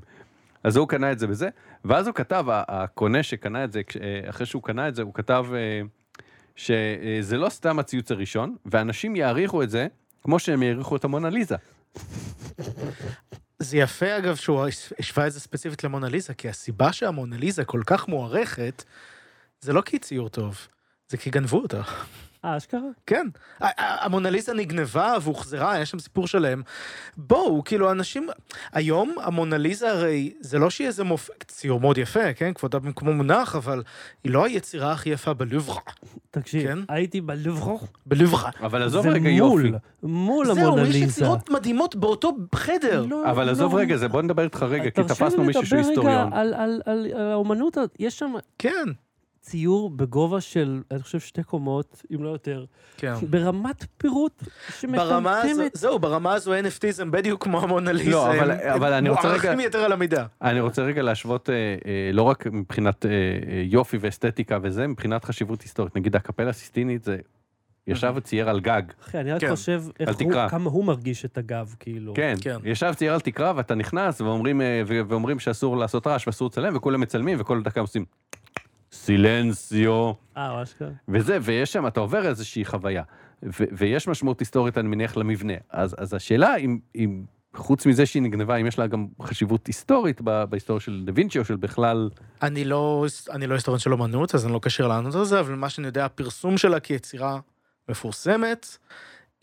אז 0.63 0.75
הוא 0.75 0.88
קנה 0.88 1.12
את 1.12 1.20
זה 1.20 1.27
בזה, 1.27 1.50
ואז 1.86 2.08
הוא 2.08 2.15
כתב, 2.15 2.46
הקונה 2.50 3.24
שקנה 3.24 3.63
את 3.63 3.72
זה, 3.72 3.82
אה, 4.01 4.29
אחרי 4.29 4.46
שהוא 4.46 4.63
קנה 4.63 4.88
את 4.88 4.96
זה, 4.96 5.01
הוא 5.01 5.13
כתב 5.13 5.46
אה, 5.53 5.82
שזה 6.55 7.38
לא 7.38 7.50
סתם 7.50 7.79
הציוץ 7.79 8.12
הראשון, 8.12 8.55
ואנשים 8.65 9.15
יעריכו 9.15 9.63
את 9.63 9.70
זה 9.70 9.88
כמו 10.22 10.39
שהם 10.39 10.63
יעריכו 10.63 10.96
את 10.96 11.03
המונליזה. 11.03 11.55
זה 13.60 13.77
יפה 13.77 14.17
אגב 14.17 14.36
שהוא 14.36 14.65
השווה 15.00 15.27
את 15.27 15.32
זה 15.32 15.39
ספציפית 15.39 15.84
למונליזה, 15.84 16.34
כי 16.34 16.50
הסיבה 16.50 16.93
שהמונליזה 16.93 17.65
כל 17.65 17.82
כך 17.86 18.08
מוערכת, 18.08 18.84
זה 19.62 19.74
לא 19.74 19.82
כי 19.82 19.96
היא 19.96 20.01
ציור 20.01 20.29
טוב, 20.29 20.67
זה 21.10 21.17
כי 21.17 21.29
גנבו 21.29 21.58
אותה. 21.58 21.82
אה, 22.45 22.57
אשכרה? 22.57 22.79
כן. 23.07 23.27
המונליזה 23.77 24.53
נגנבה 24.53 25.15
והוחזרה, 25.21 25.79
יש 25.79 25.89
שם 25.91 26.00
סיפור 26.00 26.27
שלם. 26.27 26.62
בואו, 27.17 27.63
כאילו, 27.63 27.91
אנשים... 27.91 28.27
היום 28.73 29.15
המונליזה 29.21 29.91
הרי, 29.91 30.33
זה 30.41 30.59
לא 30.59 30.69
שהיא 30.69 30.88
איזה 30.88 31.03
מופ... 31.03 31.29
ציור 31.47 31.79
מאוד 31.79 31.97
יפה, 31.97 32.33
כן? 32.33 32.53
כבודה 32.53 32.79
במקומו 32.79 33.13
מונח, 33.13 33.55
אבל 33.55 33.83
היא 34.23 34.31
לא 34.31 34.45
היצירה 34.45 34.91
הכי 34.91 35.09
יפה 35.09 35.33
בלוברה. 35.33 35.79
תקשיב, 36.31 36.63
כן? 36.67 36.77
הייתי 36.89 37.21
בלוברו, 37.21 37.79
בלוברה. 38.05 38.50
אבל 38.59 38.83
עזוב 38.83 39.07
רגע 39.07 39.29
יופי. 39.29 39.53
מול, 39.53 39.75
מול 40.03 40.45
זהו, 40.45 40.55
יש 40.57 40.63
המונליזה. 40.63 40.97
יצירות 41.05 41.50
מדהימות 41.50 41.95
באותו 41.95 42.31
חדר. 42.55 43.05
לא, 43.09 43.31
אבל 43.31 43.45
לא. 43.45 43.51
עזוב 43.51 43.75
רגע, 43.75 43.97
זה 43.97 44.07
בוא 44.07 44.21
נדבר 44.21 44.43
איתך 44.43 44.63
רגע, 44.69 44.83
כי 44.83 44.91
תרשה 45.03 45.13
תפסנו 45.15 45.41
לי 45.41 45.47
מישהו 45.47 45.65
שהוא 45.65 45.77
לדבר 45.79 45.89
היסטוריון. 45.89 46.27
רגע 46.27 46.38
על- 46.38 46.53
על- 46.53 46.81
על 46.85 47.07
על 47.15 47.31
האומנות, 47.31 47.77
יש 48.00 48.19
שם 48.19 48.33
כן. 48.59 48.88
ציור 49.47 49.89
בגובה 49.89 50.41
של, 50.41 50.81
אני 50.91 51.01
חושב, 51.01 51.19
שתי 51.19 51.43
קומות, 51.43 52.01
אם 52.15 52.23
לא 52.23 52.29
יותר, 52.29 52.65
כן. 52.97 53.13
ברמת 53.29 53.85
פירוט 53.97 54.43
ברמה 54.91 55.39
הזו, 55.39 55.47
שמטמטמת. 55.50 55.71
זהו, 55.75 56.00
ברמה 56.00 56.33
הזו 56.33 56.53
NFT 56.53 56.91
זה 56.91 57.05
בדיוק 57.05 57.43
כמו 57.43 57.62
המונליזה. 57.62 58.12
לא, 58.12 58.27
אבל- 58.31 58.51
הם- 58.51 58.57
הם 58.63 58.73
אבל 58.73 58.93
אני 58.93 59.09
רוצה 59.09 59.21
רגע- 59.27 59.38
מוערכים 59.43 59.59
יתר 59.59 59.79
על 59.79 59.91
המידה. 59.91 60.25
אני 60.41 60.59
רוצה 60.59 60.81
רגע 60.81 61.01
להשוות, 61.01 61.50
אה, 61.50 61.55
אה, 61.55 62.09
לא 62.13 62.21
רק 62.23 62.47
מבחינת 62.47 63.05
אה, 63.05 63.12
אה, 63.12 63.15
יופי 63.65 63.97
ואסתטיקה 64.01 64.57
וזה, 64.62 64.88
מבחינת 64.88 65.25
חשיבות 65.25 65.62
היסטורית. 65.62 65.95
נגיד 65.97 66.15
הקפלה 66.15 66.50
הסיסטינית 66.50 67.03
זה 67.03 67.17
ישב 67.88 68.13
וצייר 68.15 68.50
על 68.50 68.59
גג. 68.59 68.81
אחי, 69.03 69.19
אני 69.19 69.31
רק 69.33 69.41
כן. 69.41 69.50
חושב 69.50 69.83
איך 70.00 70.09
אל 70.21 70.25
הוא. 70.25 70.50
כמה 70.50 70.69
הוא 70.69 70.85
מרגיש 70.85 71.25
את 71.25 71.38
הגב, 71.38 71.75
כאילו. 71.79 72.13
כן, 72.13 72.35
כן. 72.41 72.57
ישב 72.63 72.93
צייר 72.95 73.13
על 73.13 73.19
תקרה 73.19 73.53
ואתה 73.55 73.75
נכנס 73.75 74.21
ואומרים, 74.21 74.62
אה, 74.62 74.81
ואומרים 74.88 75.39
שאסור 75.39 75.77
לעשות 75.77 76.07
רעש 76.07 76.27
ואסור 76.27 76.47
לצלם 76.47 76.75
וכולם 76.75 77.01
מצלמים 77.01 77.38
וכל 77.41 77.63
דקה 77.63 77.81
עושים 77.81 78.05
סילנסיו 78.93 80.12
אה, 80.38 80.63
אשכרה. 80.63 80.89
וזה, 81.07 81.38
ויש 81.41 81.73
שם, 81.73 81.88
אתה 81.88 82.00
עובר 82.00 82.27
איזושהי 82.27 82.65
חוויה. 82.65 83.03
ו- 83.43 83.63
ויש 83.77 84.07
משמעות 84.07 84.39
היסטורית, 84.39 84.77
אני 84.77 84.88
מניח, 84.88 85.17
למבנה. 85.17 85.53
אז, 85.69 85.95
אז 85.97 86.13
השאלה 86.13 86.55
אם, 86.55 86.79
אם 86.95 87.23
חוץ 87.55 87.85
מזה 87.85 88.05
שהיא 88.05 88.21
נגנבה, 88.23 88.55
אם 88.55 88.67
יש 88.67 88.79
לה 88.79 88.88
גם 88.88 89.07
חשיבות 89.21 89.67
היסטורית 89.67 90.21
ב- 90.23 90.43
בהיסטוריה 90.43 90.79
של 90.79 91.03
דה 91.05 91.12
וינצ'י 91.15 91.39
או 91.39 91.45
של 91.45 91.55
בכלל... 91.55 92.09
אני 92.41 92.65
לא, 92.65 93.05
אני 93.31 93.47
לא 93.47 93.53
היסטוריון 93.53 93.79
של 93.79 93.93
אומנות, 93.93 94.35
אז 94.35 94.45
אני 94.45 94.53
לא 94.53 94.59
קשר 94.59 94.88
לענות 94.88 95.15
על 95.15 95.25
זה, 95.25 95.39
אבל 95.39 95.55
מה 95.55 95.69
שאני 95.69 95.88
יודע, 95.88 96.05
הפרסום 96.05 96.57
שלה 96.57 96.79
כיצירה 96.79 97.39
מפורסמת, 97.89 98.77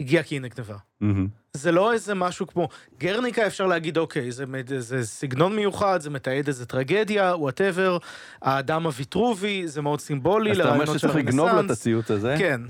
הגיע 0.00 0.22
כי 0.22 0.34
היא 0.34 0.40
נגנבה. 0.40 0.76
מהמם. 1.00 1.39
זה 1.54 1.72
לא 1.72 1.92
איזה 1.92 2.14
משהו 2.14 2.46
כמו 2.46 2.68
גרניקה, 2.98 3.46
אפשר 3.46 3.66
להגיד, 3.66 3.98
אוקיי, 3.98 4.32
זה, 4.32 4.46
מד- 4.46 4.78
זה 4.78 5.06
סגנון 5.06 5.56
מיוחד, 5.56 6.00
זה 6.00 6.10
מתעד 6.10 6.46
איזה 6.46 6.66
טרגדיה, 6.66 7.34
whatever, 7.36 7.98
האדם 8.42 8.84
הוויטרובי, 8.86 9.68
זה 9.68 9.82
מאוד 9.82 10.00
סימבולי 10.00 10.50
אז 10.50 10.56
אתה 10.56 10.64
אומר 10.64 10.74
לרעיונות 10.76 11.00
של 11.00 11.08
שצריך 11.08 11.16
לגנוב 11.16 11.46
לו 11.46 11.52
את 11.52 11.56
הרנסאנס. 11.56 11.78
הציוץ 11.80 12.10
הזה? 12.10 12.34
כן. 12.38 12.60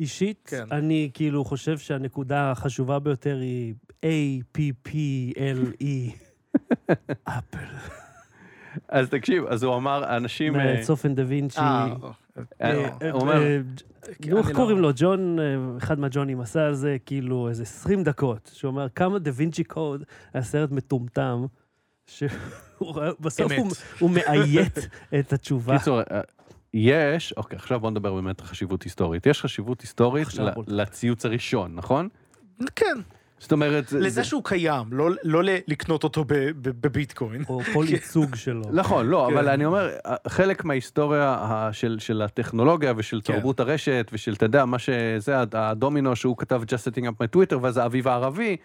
אישית, 0.00 0.48
כן. 0.50 0.64
אני 0.70 1.10
כאילו 1.14 1.44
חושב 1.44 1.78
שהנקודה 1.78 2.50
החשובה 2.50 2.98
ביותר 2.98 3.36
היא 3.40 3.74
A-P-P-L-E. 4.56 6.12
Apple. 7.24 7.66
אז 8.88 9.08
תקשיב, 9.10 9.44
אז 9.44 9.62
הוא 9.62 9.76
אמר, 9.76 10.16
אנשים... 10.16 10.56
אה, 10.56 10.82
צופן 10.82 11.14
דה 11.14 11.22
וינצ'י. 11.26 11.60
אה, 11.60 11.86
אה, 12.62 12.88
אה, 13.02 13.10
הוא 13.10 13.20
אומר, 13.20 13.42
נו, 14.26 14.38
איך 14.38 14.48
לא- 14.48 14.54
קוראים 14.54 14.78
לו? 14.78 14.90
ג'ון, 14.96 15.38
אחד 15.78 15.98
מהג'ונים 15.98 16.40
עשה 16.40 16.66
על 16.66 16.74
זה 16.74 16.96
כאילו 17.06 17.48
איזה 17.48 17.62
20 17.62 18.02
דקות, 18.02 18.50
שהוא 18.54 18.68
אומר 18.70 18.88
כמה 18.88 19.18
דה 19.18 19.30
וינצ'י 19.34 19.64
קוד 19.64 20.04
היה 20.34 20.42
סרט 20.42 20.70
מטומטם, 20.70 21.46
שבסוף. 22.06 23.52
הוא- 24.00 24.10
מאיית 24.10 24.78
את 25.18 25.32
התשובה. 25.32 25.78
קיצור, 25.78 26.00
יש, 26.74 27.32
אוקיי, 27.36 27.56
עכשיו 27.56 27.80
בוא 27.80 27.90
נדבר 27.90 28.14
באמת 28.14 28.40
על 28.40 28.46
חשיבות 28.46 28.82
היסטורית. 28.82 29.26
יש 29.26 29.40
חשיבות 29.42 29.80
היסטורית. 29.80 30.28
לציוץ 30.66 31.24
הראשון, 31.26 31.74
נכון? 31.74 32.08
כן, 32.76 32.96
זאת 33.38 33.52
אומרת, 33.52 33.88
זה- 33.88 33.98
לזה 33.98 34.08
זה- 34.10 34.24
שהוא 34.24 34.44
קיים, 34.44 34.84
לא- 34.90 35.10
לא 35.24 35.44
ל- 35.44 35.58
לקנות 35.68 36.04
אותו 36.04 36.24
ב- 36.24 36.32
ב- 36.34 36.52
בביטקוין. 36.80 37.44
או 37.48 37.60
כל 37.72 37.84
ייצוג 37.88 38.34
שלו. 38.34 38.62
נכון, 38.72 39.06
לא, 39.06 39.26
כן. 39.30 39.36
אבל 39.36 39.48
אני 39.48 39.64
אומר, 39.64 39.90
חלק 40.28 40.64
מההיסטוריה 40.64 41.38
של, 41.72 41.96
של 41.98 42.22
הטכנולוגיה 42.22 42.92
ושל 42.96 43.20
כן. 43.24 43.32
תרבות 43.34 43.60
הרשת 43.60 44.10
ושל, 44.12 44.32
אתה 44.32 44.44
יודע, 44.46 44.64
מה 44.64 44.78
שזה, 44.78 45.34
הדומינו 45.52 46.16
שהוא 46.16 46.36
כתב 46.36 46.62
just 46.62 46.92
setting 46.92 47.04
up 47.04 47.22
my 47.24 47.36
Twitter, 47.36 47.56
ואז 47.62 47.76
האביב 47.76 48.08
הערבי, 48.08 48.56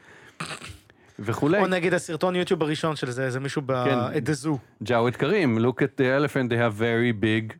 וכולי. 1.19 1.59
או 1.59 1.67
נגיד 1.67 1.93
הסרטון 1.93 2.35
יוטיוב 2.35 2.61
הראשון 2.63 2.95
של 2.95 3.11
זה, 3.11 3.29
זה 3.31 3.39
מישהו 3.39 3.61
כן. 3.67 4.23
Zoo. 4.43 4.57
ג'אוויד 4.83 5.15
קרים, 5.15 5.57
look 5.57 5.77
at 5.81 5.99
the 6.01 6.03
elephant, 6.19 6.49
they 6.51 6.55
have 6.55 6.79
very 6.79 7.23
big 7.23 7.55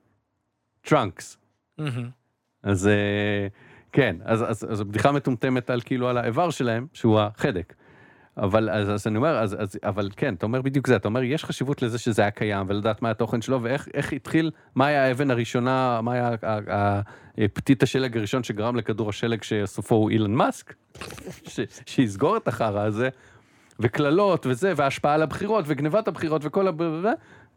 trunks. 0.90 1.38
אז 2.64 2.88
אה, 2.88 3.48
כן, 3.92 4.16
אז, 4.24 4.44
אז, 4.44 4.68
אז 4.72 4.82
הבדיחה 4.82 5.12
מטומטמת 5.12 5.70
על 5.70 5.82
כאילו 5.82 6.10
על 6.10 6.18
האיבר 6.18 6.50
שלהם, 6.50 6.88
שהוא 6.94 7.20
החדק. 7.20 7.74
אבל 8.38 8.70
אז, 8.70 8.90
אז 8.90 9.08
אני 9.08 9.18
אומר, 9.18 9.38
אז, 9.40 9.56
אז, 9.60 9.80
אבל 9.84 10.10
כן, 10.16 10.34
אתה 10.34 10.46
אומר 10.46 10.62
בדיוק 10.62 10.88
זה, 10.88 10.96
אתה 10.96 11.08
אומר, 11.08 11.24
יש 11.24 11.46
חשיבות 11.46 11.82
לזה 11.82 12.00
שזה 12.00 12.22
היה 12.22 12.32
קיים, 12.32 12.66
ולדעת 12.70 13.02
מה 13.02 13.12
התוכן 13.12 13.42
שלו, 13.42 13.64
ואיך 13.64 13.88
איך 13.94 14.14
התחיל, 14.14 14.52
מה 14.76 14.86
היה 14.86 15.06
האבן 15.06 15.32
הראשונה, 15.32 16.00
מה 16.04 16.14
היה 16.14 16.28
ה- 16.28 16.36
ה- 16.44 17.02
ה- 17.38 17.48
פתית 17.54 17.84
השלג 17.84 18.18
הראשון 18.18 18.44
שגרם 18.44 18.76
לכדור 18.76 19.10
השלג 19.10 19.44
שסופו 19.44 19.96
הוא 19.96 20.10
אילן 20.10 20.32
מאסק, 20.32 20.74
ש, 21.48 21.60
שיסגור 21.86 22.38
את 22.38 22.48
החרא 22.48 22.82
הזה, 22.82 23.10
וקללות 23.80 24.46
וזה, 24.46 24.74
וההשפעה 24.76 25.14
על 25.14 25.22
הבחירות, 25.22 25.66
וגנבת 25.68 26.08
הבחירות, 26.08 26.46
וכל 26.46 26.68
ה... 26.68 26.72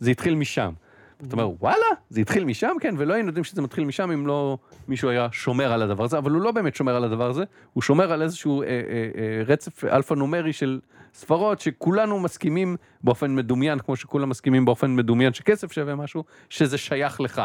זה 0.01 0.11
התחיל 0.11 0.35
משם. 0.35 0.73
אתה 1.17 1.33
אומר, 1.33 1.51
וואלה, 1.61 1.87
זה 2.11 2.21
התחיל 2.21 2.45
משם, 2.45 2.77
כן, 2.81 2.95
ולא 2.99 3.15
היינו 3.15 3.29
יודעים 3.29 3.45
שזה 3.45 3.63
מתחיל 3.63 3.85
משם 3.85 4.11
אם 4.11 4.27
לא 4.27 4.59
מישהו 4.89 5.09
היה 5.09 5.29
שומר 5.33 5.73
על 5.73 5.83
הדבר 5.83 6.05
הזה, 6.05 6.19
אבל 6.19 6.31
הוא 6.31 6.43
לא 6.43 6.53
באמת 6.53 6.75
שומר 6.75 6.97
על 6.97 7.05
הדבר 7.05 7.31
הזה, 7.31 7.45
הוא 7.73 7.83
שומר 7.83 8.13
על 8.13 8.23
איזשהו 8.23 8.63
אה, 8.63 8.67
אה, 8.67 8.71
אה, 8.71 9.43
רצף 9.47 9.85
אלפא-נומרי 9.85 10.53
של 10.53 10.81
ספרות 11.15 11.61
שכולנו 11.61 12.21
מסכימים 12.21 12.77
באופן 13.05 13.35
מדומיין, 13.35 13.79
כמו 13.79 13.97
שכולם 13.97 14.29
מסכימים 14.29 14.65
באופן 14.65 14.97
מדומיין 14.97 15.33
שכסף 15.33 15.73
שווה 15.73 15.95
משהו, 15.95 16.25
שזה 16.51 16.79
שייך 16.79 17.21
לך. 17.21 17.43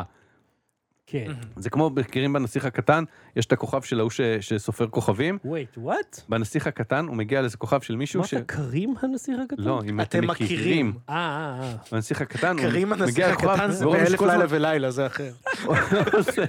כן. 1.11 1.31
זה 1.55 1.69
כמו, 1.69 1.89
מכירים 1.89 2.33
בנסיך 2.33 2.65
הקטן, 2.65 3.03
יש 3.35 3.45
את 3.45 3.51
הכוכב 3.51 3.81
של 3.81 3.99
ההוא 3.99 4.11
ש- 4.11 4.21
שסופר 4.21 4.87
כוכבים, 4.87 5.37
וייט, 5.51 5.77
וואט? 5.77 6.21
בנסיך 6.29 6.67
הקטן 6.67 7.05
הוא 7.07 7.15
מגיע 7.15 7.41
לאיזה 7.41 7.57
כוכב 7.57 7.81
של 7.81 7.95
מישהו 7.95 8.23
ש... 8.23 8.33
אמרת 8.33 8.45
קרים 8.45 8.93
הנסיך 9.01 9.35
הקטן? 9.43 9.63
לא, 9.63 9.81
אם 9.89 10.01
אתם 10.01 10.27
מכירים. 10.27 10.93
אה, 11.09 11.15
אה, 11.15 11.63
אה. 11.63 11.75
בנסיך 11.91 12.21
הקטן, 12.21 12.57
הוא 12.59 12.65
קרים 12.67 12.93
הנסיך 12.93 13.07
מגיע 13.15 13.31
לכוכב, 13.31 13.47
הקטן 13.49 13.71
זה 13.71 13.83
והוא 13.83 13.93
אומר 13.93 14.03
באלף 14.03 14.13
שכל 14.15 14.29
הזמן- 14.29 14.39
לילה 14.41 14.67
ולילה, 14.69 14.91
זה 14.91 15.05
אחר. 15.07 15.31
עושה- 16.17 16.41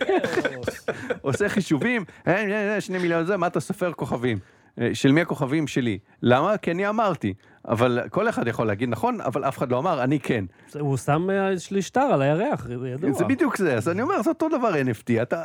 עושה 1.22 1.48
חישובים, 1.48 2.04
אה, 2.26 2.32
אה, 2.36 2.74
אה, 2.74 2.80
שני 2.80 2.98
מיליון 2.98 3.24
זה, 3.26 3.36
מה 3.36 3.46
אתה 3.46 3.60
סופר 3.60 3.92
כוכבים? 3.92 4.38
אה, 4.80 4.90
של 4.94 5.12
מי 5.12 5.20
הכוכבים 5.20 5.66
שלי? 5.66 5.98
למה? 6.22 6.56
כי 6.56 6.70
אני 6.70 6.88
אמרתי. 6.88 7.34
אבל 7.68 8.00
כל 8.10 8.28
אחד 8.28 8.48
יכול 8.48 8.66
להגיד 8.66 8.88
נכון, 8.88 9.20
אבל 9.20 9.44
אף 9.44 9.58
אחד 9.58 9.72
לא 9.72 9.78
אמר, 9.78 10.04
אני 10.04 10.20
כן. 10.20 10.44
הוא 10.80 10.96
שם 10.96 11.30
אה, 11.30 11.58
שטר 11.80 12.00
על 12.00 12.22
הירח, 12.22 12.66
זה 12.66 12.88
ידוע. 12.88 13.12
זה 13.12 13.24
בדיוק 13.24 13.56
זה, 13.56 13.74
אז 13.74 13.88
אני 13.88 14.02
אומר, 14.02 14.22
זה 14.22 14.30
אותו 14.30 14.48
דבר 14.48 14.74
NFT, 14.74 15.22
אתה... 15.22 15.42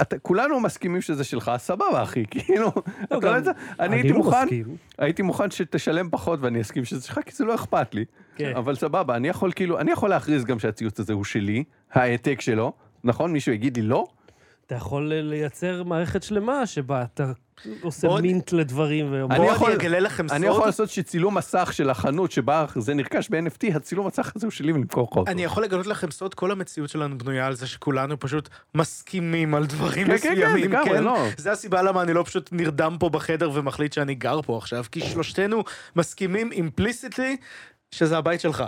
אתה, 0.00 0.18
כולנו 0.18 0.60
מסכימים 0.60 1.00
שזה 1.00 1.24
שלך, 1.24 1.52
סבבה 1.56 2.02
אחי, 2.02 2.24
כאילו, 2.30 2.72
לא, 3.10 3.18
אתה 3.18 3.38
את 3.38 3.44
זה? 3.44 3.50
אני 3.80 3.96
הייתי 3.96 4.08
לא 4.08 4.16
מוכן, 4.16 4.44
מסכים. 4.44 4.76
הייתי 4.98 5.22
מוכן 5.22 5.50
שתשלם 5.50 6.10
פחות 6.10 6.38
ואני 6.42 6.60
אסכים 6.60 6.84
שזה 6.84 7.06
שלך, 7.06 7.20
כי 7.26 7.34
זה 7.34 7.44
לא 7.44 7.54
אכפת 7.54 7.94
לי. 7.94 8.04
כן. 8.36 8.52
אבל 8.56 8.74
סבבה, 8.74 9.16
אני 9.16 9.28
יכול 9.28 9.52
כאילו, 9.52 9.78
אני 9.78 9.90
יכול 9.90 10.10
להכריז 10.10 10.44
גם 10.44 10.58
שהציוץ 10.58 11.00
הזה 11.00 11.12
הוא 11.12 11.24
שלי, 11.24 11.64
העתק 11.92 12.40
שלו, 12.40 12.72
נכון? 13.04 13.32
מישהו 13.32 13.52
יגיד 13.52 13.76
לי 13.76 13.82
לא? 13.82 14.06
אתה 14.66 14.74
יכול 14.74 15.12
אה, 15.12 15.22
לייצר 15.22 15.82
מערכת 15.82 16.22
שלמה 16.22 16.66
שבה 16.66 17.02
אתה 17.02 17.32
עושה 17.82 18.08
עוד- 18.08 18.22
מינט 18.22 18.52
לדברים 18.52 19.12
ואומר... 19.12 19.36
אני 19.36 19.44
בואו 19.44 19.54
יכול- 19.54 19.70
אני 19.70 19.80
אגלה 19.80 20.00
לכם 20.00 20.28
סוד. 20.28 20.36
אני 20.36 20.46
יכול 20.46 20.66
לעשות 20.66 20.90
שצילום 20.90 21.36
מסך 21.38 21.70
של 21.72 21.90
החנות 21.90 22.32
שבה 22.32 22.66
זה 22.76 22.94
נרכש 22.94 23.28
ב-NFT, 23.30 23.76
הצילום 23.76 24.06
מסך 24.06 24.32
הזה 24.36 24.46
הוא 24.46 24.50
שלי 24.52 24.72
ולמכור 24.72 25.08
אותו. 25.10 25.30
אני 25.30 25.44
יכול 25.44 25.62
לגלות 25.64 25.86
לכם 25.86 26.10
סוד, 26.10 26.34
כל 26.34 26.50
המציאות 26.50 26.90
שלנו 26.90 27.18
בנויה 27.18 27.46
על 27.46 27.54
זה 27.54 27.66
שכולנו 27.66 28.20
פשוט 28.20 28.48
מסכימים 28.74 29.54
על 29.54 29.66
דברים 29.66 30.06
כן, 30.06 30.16
כן, 30.18 30.22
כן, 30.22 30.32
מסוימים, 30.34 30.64
לגמרי, 30.70 30.90
כן? 30.90 31.04
לא. 31.04 31.26
זה 31.36 31.52
הסיבה 31.52 31.82
למה 31.82 32.02
אני 32.02 32.12
לא 32.12 32.22
פשוט 32.22 32.48
נרדם 32.52 32.96
פה 33.00 33.08
בחדר 33.08 33.50
ומחליט 33.54 33.92
שאני 33.92 34.14
גר 34.14 34.42
פה 34.42 34.58
עכשיו, 34.58 34.84
כי 34.92 35.00
שלושתנו 35.00 35.64
מסכימים 35.96 36.52
אימפליסיטלי 36.52 37.36
שזה 37.90 38.18
הבית 38.18 38.40
שלך. 38.40 38.64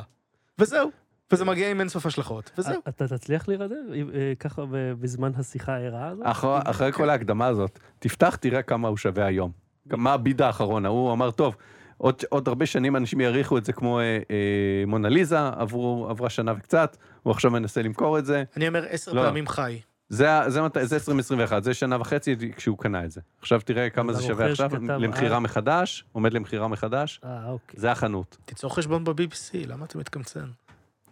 וזהו. 0.58 0.90
וזה 1.32 1.44
מגיע 1.44 1.70
עם 1.70 1.80
אינסוף 1.80 2.06
השלכות, 2.06 2.50
וזהו. 2.58 2.80
אתה 2.88 3.08
תצליח 3.08 3.48
להירדם 3.48 3.76
אה, 4.14 4.32
ככה 4.40 4.62
בזמן 5.00 5.30
השיחה 5.36 5.74
הערה 5.74 6.08
הזאת? 6.08 6.24
אחרי, 6.66 6.92
כל 6.92 7.10
ההקדמה 7.10 7.46
הזאת, 7.46 7.78
תפתח, 7.98 8.36
תראה 8.36 8.62
כמה 8.62 8.88
הוא 8.88 8.96
שווה 8.96 9.26
היום. 9.26 9.50
מה 9.86 10.12
הביד 10.12 10.42
האחרון, 10.42 10.86
ההוא 10.86 11.12
אמר, 11.12 11.30
טוב, 11.30 11.56
עוד, 11.96 12.22
עוד 12.28 12.48
הרבה 12.48 12.66
שנים 12.66 12.96
אנשים 12.96 13.20
יעריכו 13.20 13.58
את 13.58 13.64
זה 13.64 13.72
כמו 13.72 14.00
אה, 14.00 14.04
אה, 14.04 14.84
מונליזה, 14.86 15.48
עברו, 15.48 16.06
עברה 16.10 16.30
שנה 16.30 16.52
וקצת, 16.56 16.96
הוא 17.22 17.30
עכשיו 17.30 17.50
מנסה 17.50 17.82
למכור 17.82 18.18
את 18.18 18.26
זה. 18.26 18.44
אני 18.56 18.68
אומר 18.68 18.84
עשר 18.88 19.12
לא. 19.12 19.22
פעמים 19.22 19.48
חי. 19.48 19.80
זה, 20.08 20.28
זה, 20.46 20.62
מת- 20.62 20.76
זה 20.82 20.94
2021, 20.94 21.62
זה 21.64 21.74
שנה 21.74 22.00
וחצי 22.00 22.36
כשהוא 22.56 22.78
קנה 22.78 23.04
את 23.04 23.10
זה. 23.10 23.20
עכשיו 23.40 23.60
תראה 23.64 23.90
כמה 23.90 24.12
זה 24.12 24.22
שווה 24.22 24.50
עכשיו, 24.50 24.70
למכירה 24.88 25.34
אה. 25.34 25.40
מחדש, 25.40 26.04
עומד 26.12 26.32
למכירה 26.32 26.68
מחדש, 26.68 27.20
אה, 27.24 27.50
אוקיי. 27.50 27.80
זה 27.80 27.92
החנות. 27.92 28.36
תיצור 28.44 28.74
חשבון 28.76 29.04
ב-BBC, 29.04 29.66
למה 29.66 29.84
אתה 29.84 29.98
מתקמצן? 29.98 30.46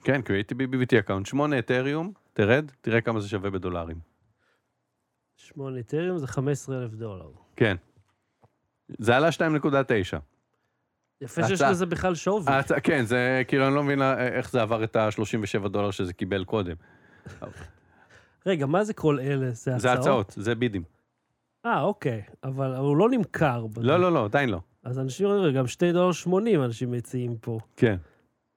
כן, 0.06 0.20
הייתי 0.28 0.54
ב-BBT 0.54 0.98
account, 0.98 1.26
8 1.26 1.58
אתריום, 1.58 2.12
תרד, 2.32 2.70
תראה 2.80 3.00
כמה 3.00 3.20
זה 3.20 3.28
שווה 3.28 3.50
בדולרים. 3.50 3.96
שמונה 5.36 5.80
אתריום 5.80 6.18
זה 6.18 6.26
15 6.26 6.82
אלף 6.82 6.92
דולר. 6.92 7.30
כן. 7.56 7.76
זה 8.98 9.16
עלה 9.16 9.28
2.9. 9.28 10.16
יפה 11.20 11.48
שיש 11.48 11.60
לזה 11.60 11.86
בכלל 11.86 12.14
שווי. 12.14 12.52
כן, 12.82 13.04
זה 13.04 13.42
כאילו, 13.48 13.66
אני 13.66 13.74
לא 13.74 13.82
מבין 13.82 14.02
איך 14.02 14.50
זה 14.50 14.62
עבר 14.62 14.84
את 14.84 14.96
ה-37 14.96 15.68
דולר 15.68 15.90
שזה 15.90 16.12
קיבל 16.12 16.44
קודם. 16.44 16.76
רגע, 18.46 18.66
מה 18.66 18.84
זה 18.84 18.94
כל 18.94 19.20
אלה? 19.20 19.50
זה 19.50 19.70
הצעות? 19.70 19.80
זה 19.80 19.92
הצעות, 19.92 20.34
זה 20.36 20.54
bids. 20.54 20.82
אה, 21.66 21.82
אוקיי. 21.82 22.22
אבל 22.44 22.74
הוא 22.76 22.96
לא 22.96 23.10
נמכר. 23.10 23.66
לא, 23.76 23.96
לא, 23.96 24.12
לא, 24.12 24.24
עדיין 24.24 24.48
לא. 24.48 24.60
אז 24.84 24.98
אנשים 24.98 25.28
גם 25.54 25.66
2 25.66 25.92
דולר 25.92 26.12
80 26.12 26.62
אנשים 26.62 26.90
מציעים 26.90 27.36
פה. 27.40 27.58
כן. 27.76 27.96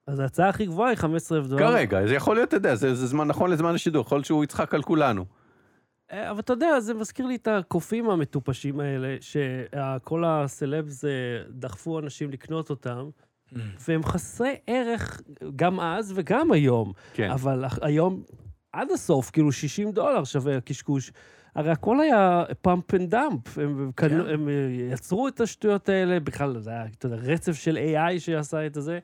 אז 0.06 0.20
ההצעה 0.20 0.48
הכי 0.48 0.66
גבוהה 0.66 0.88
היא 0.88 0.98
15 0.98 1.38
אלף 1.38 1.46
דולר. 1.46 1.62
כרגע, 1.62 2.06
זה 2.06 2.14
יכול 2.14 2.36
להיות, 2.36 2.48
אתה 2.48 2.56
יודע, 2.56 2.74
זה 2.74 2.94
זה 2.94 3.06
זמן 3.06 3.28
נכון 3.28 3.50
לזמן 3.50 3.74
השידור, 3.74 4.00
יכול 4.06 4.16
להיות 4.16 4.26
שהוא 4.26 4.44
יצחק 4.44 4.74
על 4.74 4.82
כולנו. 4.82 5.24
אה, 6.12 6.30
אבל 6.30 6.40
אתה 6.40 6.52
יודע, 6.52 6.80
זה 6.80 6.94
מזכיר 6.94 7.26
לי 7.26 7.34
את 7.34 7.48
הקופים 7.48 8.10
המטופשים 8.10 8.80
האלה, 8.80 9.16
שכל 9.20 10.24
הסלבס 10.26 11.04
דחפו 11.50 11.98
אנשים 11.98 12.30
לקנות 12.30 12.70
אותם, 12.70 13.10
והם 13.88 14.02
חסרי 14.02 14.56
ערך 14.66 15.20
גם 15.56 15.80
אז 15.80 16.12
וגם 16.16 16.52
היום. 16.52 16.92
כן. 17.14 17.30
אבל 17.30 17.64
היום, 17.82 18.22
עד 18.72 18.90
הסוף, 18.90 19.30
כאילו 19.30 19.52
60 19.52 19.92
דולר 19.92 20.24
שווה 20.24 20.56
הקשקוש. 20.56 21.12
הרי 21.54 21.70
הכל 21.70 22.00
היה 22.00 22.44
pump 22.62 22.94
and 22.94 23.10
dump, 23.10 23.58
הם, 23.58 23.90
כן. 23.96 24.20
הם 24.20 24.48
אה, 24.48 24.52
יצרו 24.92 25.28
את 25.28 25.40
השטויות 25.40 25.88
האלה, 25.88 26.20
בכלל 26.20 26.58
זה 26.58 26.70
היה, 26.70 26.84
אתה 26.98 27.06
יודע, 27.06 27.16
רצף 27.16 27.52
של 27.52 27.78
AI 27.78 28.18
שעשה 28.20 28.66
את 28.66 28.74
זה, 28.74 28.98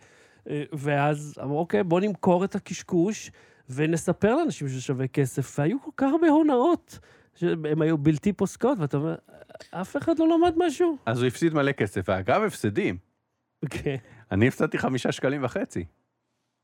ואז 0.72 1.34
אמרו, 1.42 1.58
אוקיי, 1.58 1.82
בוא 1.82 2.00
נמכור 2.00 2.44
את 2.44 2.54
הקשקוש, 2.54 3.30
ונספר 3.70 4.36
לאנשים 4.36 4.68
ששווה 4.68 5.06
כסף, 5.08 5.58
והיו 5.58 5.76
כל 5.84 5.90
כך 5.96 6.06
הרבה 6.12 6.28
הונאות, 6.28 6.98
שהן 7.34 7.82
היו 7.82 7.98
בלתי 7.98 8.32
פוסקות, 8.32 8.78
ואתה 8.78 8.96
אומר, 8.96 9.14
אף 9.70 9.96
אחד 9.96 10.18
לא 10.18 10.28
למד 10.28 10.54
משהו? 10.56 10.96
אז 11.06 11.18
הוא 11.18 11.26
הפסיד 11.26 11.54
מלא 11.54 11.72
כסף, 11.72 12.04
ואגב, 12.08 12.42
הפסדים. 12.42 12.96
כן. 13.70 13.96
אני 14.32 14.48
הפסדתי 14.48 14.78
חמישה 14.78 15.12
שקלים 15.12 15.44
וחצי. 15.44 15.84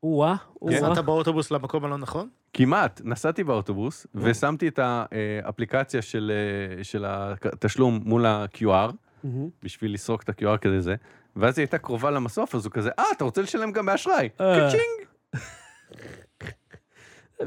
או-אה, 0.03 0.35
או-אה. 0.61 0.75
נסעת 0.75 1.05
באוטובוס 1.05 1.51
למקום 1.51 1.85
הלא 1.85 1.97
נכון? 1.97 2.29
כמעט, 2.53 3.01
נסעתי 3.03 3.43
באוטובוס, 3.43 4.07
ושמתי 4.15 4.67
את 4.67 4.79
האפליקציה 4.83 6.01
של, 6.01 6.31
אה, 6.77 6.83
של 6.83 7.05
התשלום 7.07 7.99
מול 8.05 8.25
ה-QR. 8.25 8.91
בשביל 9.63 9.93
לסרוק 9.93 10.23
את 10.23 10.29
ה-QR 10.29 10.57
כזה 10.57 10.81
זה, 10.81 10.95
ואז 11.35 11.57
היא 11.57 11.63
הייתה 11.63 11.77
קרובה 11.77 12.11
למסוף, 12.11 12.55
אז 12.55 12.65
הוא 12.65 12.71
כזה, 12.71 12.89
אה, 12.99 13.03
אתה 13.17 13.23
רוצה 13.23 13.41
לשלם 13.41 13.71
גם 13.71 13.85
באשראי? 13.85 14.29
אה. 14.41 14.69
קצ'ינג! 14.69 15.07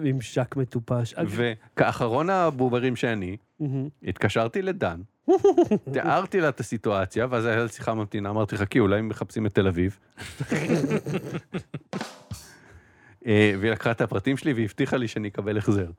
ממשק 0.00 0.56
מטופש. 0.56 1.14
וכאחרון 1.26 2.30
הבוברים 2.30 2.96
שאני. 2.96 3.36
התקשרתי 4.02 4.62
לדן, 4.62 5.00
תיארתי 5.92 6.40
לה 6.40 6.48
את 6.48 6.60
הסיטואציה, 6.60 7.26
ואז 7.30 7.44
היה 7.44 7.56
לה 7.56 7.68
שיחה 7.68 7.94
ממתינה, 7.94 8.30
אמרתי, 8.30 8.56
חכי, 8.56 8.78
אולי 8.78 8.98
הם 8.98 9.08
מחפשים 9.08 9.46
את 9.46 9.54
תל 9.54 9.66
אביב. 9.66 9.98
אה, 13.26 13.54
והיא 13.60 13.72
לקחה 13.72 13.90
את 13.90 14.00
הפרטים 14.00 14.36
שלי 14.36 14.52
והבטיחה 14.52 14.96
לי 14.96 15.08
שאני 15.08 15.28
אקבל 15.28 15.58
החזר. 15.58 15.90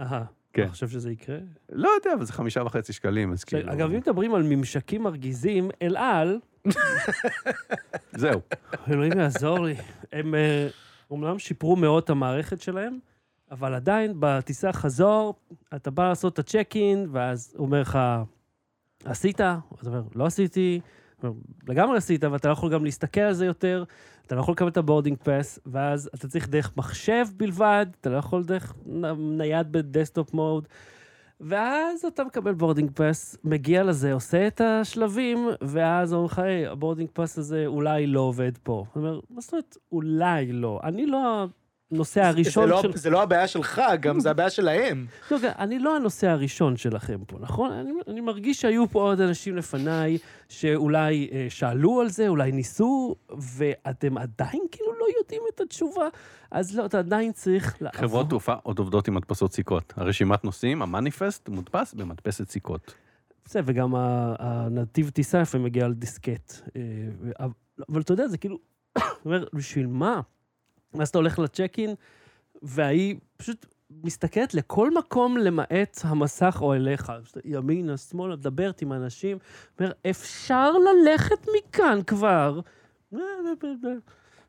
אהה. 0.00 0.24
כן. 0.52 0.62
אתה 0.62 0.70
חושב 0.70 0.88
שזה 0.88 1.12
יקרה? 1.12 1.38
לא 1.72 1.88
יודע, 1.88 2.14
אבל 2.14 2.24
זה 2.24 2.32
חמישה 2.32 2.62
וחצי 2.62 2.92
שקלים, 2.92 3.32
אז 3.32 3.44
כאילו... 3.44 3.72
אגב, 3.72 3.90
אם 3.90 3.96
מדברים 3.96 4.34
על 4.34 4.42
ממשקים 4.42 5.02
מרגיזים, 5.02 5.70
אל 5.82 5.96
על, 5.96 6.38
זהו. 8.16 8.40
אלוהים 8.90 9.18
יעזור 9.18 9.58
לי, 9.58 9.74
הם 10.12 10.34
אה, 10.34 10.68
אומנם 11.10 11.38
שיפרו 11.38 11.76
מאוד 11.76 12.02
את 12.02 12.10
המערכת 12.10 12.60
שלהם, 12.60 12.98
אבל 13.50 13.74
עדיין 13.74 14.14
בטיסה 14.20 14.72
חזור, 14.72 15.34
אתה 15.76 15.90
בא 15.90 16.08
לעשות 16.08 16.32
את 16.32 16.38
הצ'ק 16.38 16.72
אין, 16.74 17.06
ואז 17.12 17.54
הוא 17.56 17.66
אומר 17.66 17.80
לך, 17.80 17.98
עשית? 19.04 19.40
אתה 19.40 19.58
אומר, 19.86 20.02
לא 20.14 20.26
עשיתי. 20.26 20.80
לגמרי 21.68 21.96
עשית, 21.96 22.24
אבל 22.24 22.36
אתה 22.36 22.48
לא 22.48 22.52
יכול 22.52 22.72
גם 22.72 22.84
להסתכל 22.84 23.20
על 23.20 23.32
זה 23.32 23.46
יותר, 23.46 23.84
אתה 24.26 24.34
לא 24.34 24.40
יכול 24.40 24.52
לקבל 24.52 24.68
את 24.68 24.76
ה- 24.76 24.84
boarding 24.84 25.18
pass, 25.22 25.58
ואז 25.66 26.10
אתה 26.14 26.28
צריך 26.28 26.48
דרך 26.48 26.76
מחשב 26.76 27.26
בלבד, 27.36 27.86
אתה 28.00 28.10
לא 28.10 28.16
יכול 28.16 28.44
דרך 28.44 28.74
נייד 29.16 29.72
ב 29.72 29.80
desktop 29.80 30.34
mode. 30.34 30.68
ואז 31.42 32.04
אתה 32.04 32.24
מקבל 32.24 32.54
boarding 32.54 32.90
pass, 32.94 33.36
מגיע 33.44 33.82
לזה, 33.82 34.12
עושה 34.12 34.46
את 34.46 34.60
השלבים, 34.60 35.48
ואז 35.60 36.12
אומרים 36.12 36.26
לך, 36.30 36.38
היי, 36.38 36.66
ה 36.66 36.71
boarding 36.71 37.08
pass 37.12 37.38
הזה 37.38 37.66
אולי 37.66 38.06
לא 38.06 38.20
עובד 38.20 38.52
פה. 38.62 38.84
אני 38.96 39.04
אומר, 39.04 39.20
מה 39.30 39.40
זאת 39.40 39.52
אומרת, 39.52 39.76
אולי 39.92 40.52
לא? 40.52 40.80
אני 40.82 41.06
לא 41.06 41.46
הנוסע 41.92 42.28
הראשון 42.28 42.64
זה 42.66 42.70
לא- 42.70 42.82
של... 42.82 42.92
זה 42.96 43.10
לא 43.10 43.22
הבעיה 43.22 43.46
שלך, 43.46 43.82
גם 44.00 44.20
זה 44.20 44.30
הבעיה 44.30 44.50
שלהם. 44.50 45.06
לא, 45.30 45.36
אני 45.58 45.78
לא 45.78 45.96
הנוסע 45.96 46.30
הראשון 46.32 46.76
שלכם 46.76 47.20
פה, 47.26 47.36
נכון? 47.40 47.72
אני, 47.72 47.90
אני 48.08 48.20
מרגיש 48.20 48.60
שהיו 48.60 48.88
פה 48.88 49.02
עוד 49.02 49.20
אנשים 49.20 49.56
לפניי 49.56 50.18
שאולי 50.48 51.28
אה, 51.32 51.46
שאלו 51.48 52.00
על 52.00 52.08
זה, 52.08 52.28
אולי 52.28 52.52
ניסו, 52.52 53.14
ואתם 53.38 54.18
עדיין 54.18 54.62
כאילו 54.70 54.92
לא 55.00 55.06
יודעים 55.18 55.42
את 55.54 55.60
התשובה, 55.60 56.08
אז 56.50 56.76
לא, 56.76 56.86
אתה 56.86 56.98
עדיין 56.98 57.32
צריך 57.32 57.82
לעבור. 57.82 58.00
חברות 58.00 58.28
תעופה 58.28 58.54
עוד 58.62 58.78
עובדות 58.78 59.08
עם 59.08 59.14
מדפסות 59.14 59.52
סיכות. 59.52 59.92
הרשימת 59.96 60.44
נוסעים, 60.44 60.82
המניפסט, 60.82 61.48
מודפס 61.48 61.94
במדפסת 61.94 62.48
סיכות. 62.50 62.94
בסדר, 63.44 63.62
וגם 63.66 63.94
ה- 63.94 64.34
הנתיב 64.38 65.10
טיסה 65.10 65.40
לפעמים 65.42 65.64
מגיע 65.66 65.84
על 65.84 65.92
דיסקט. 65.92 66.52
אה, 66.76 67.46
אבל 67.88 68.00
אתה 68.00 68.12
יודע, 68.12 68.28
זה 68.28 68.38
כאילו, 68.38 68.58
אומר, 69.24 69.44
בשביל 69.52 69.86
מה? 69.86 70.20
ואז 70.94 71.08
אתה 71.08 71.18
הולך 71.18 71.38
לצ'ק-אין, 71.38 71.94
והיא 72.62 73.16
פשוט 73.36 73.66
מסתכלת 74.04 74.54
לכל 74.54 74.94
מקום 74.94 75.36
למעט 75.36 76.00
המסך 76.02 76.58
או 76.60 76.74
אליך. 76.74 77.12
ימינה, 77.44 77.96
שמאלה, 77.96 78.36
מדברת 78.36 78.82
עם 78.82 78.92
אנשים, 78.92 79.38
אומר, 79.80 79.92
אפשר 80.10 80.70
ללכת 80.72 81.46
מכאן 81.56 81.98
כבר. 82.06 82.60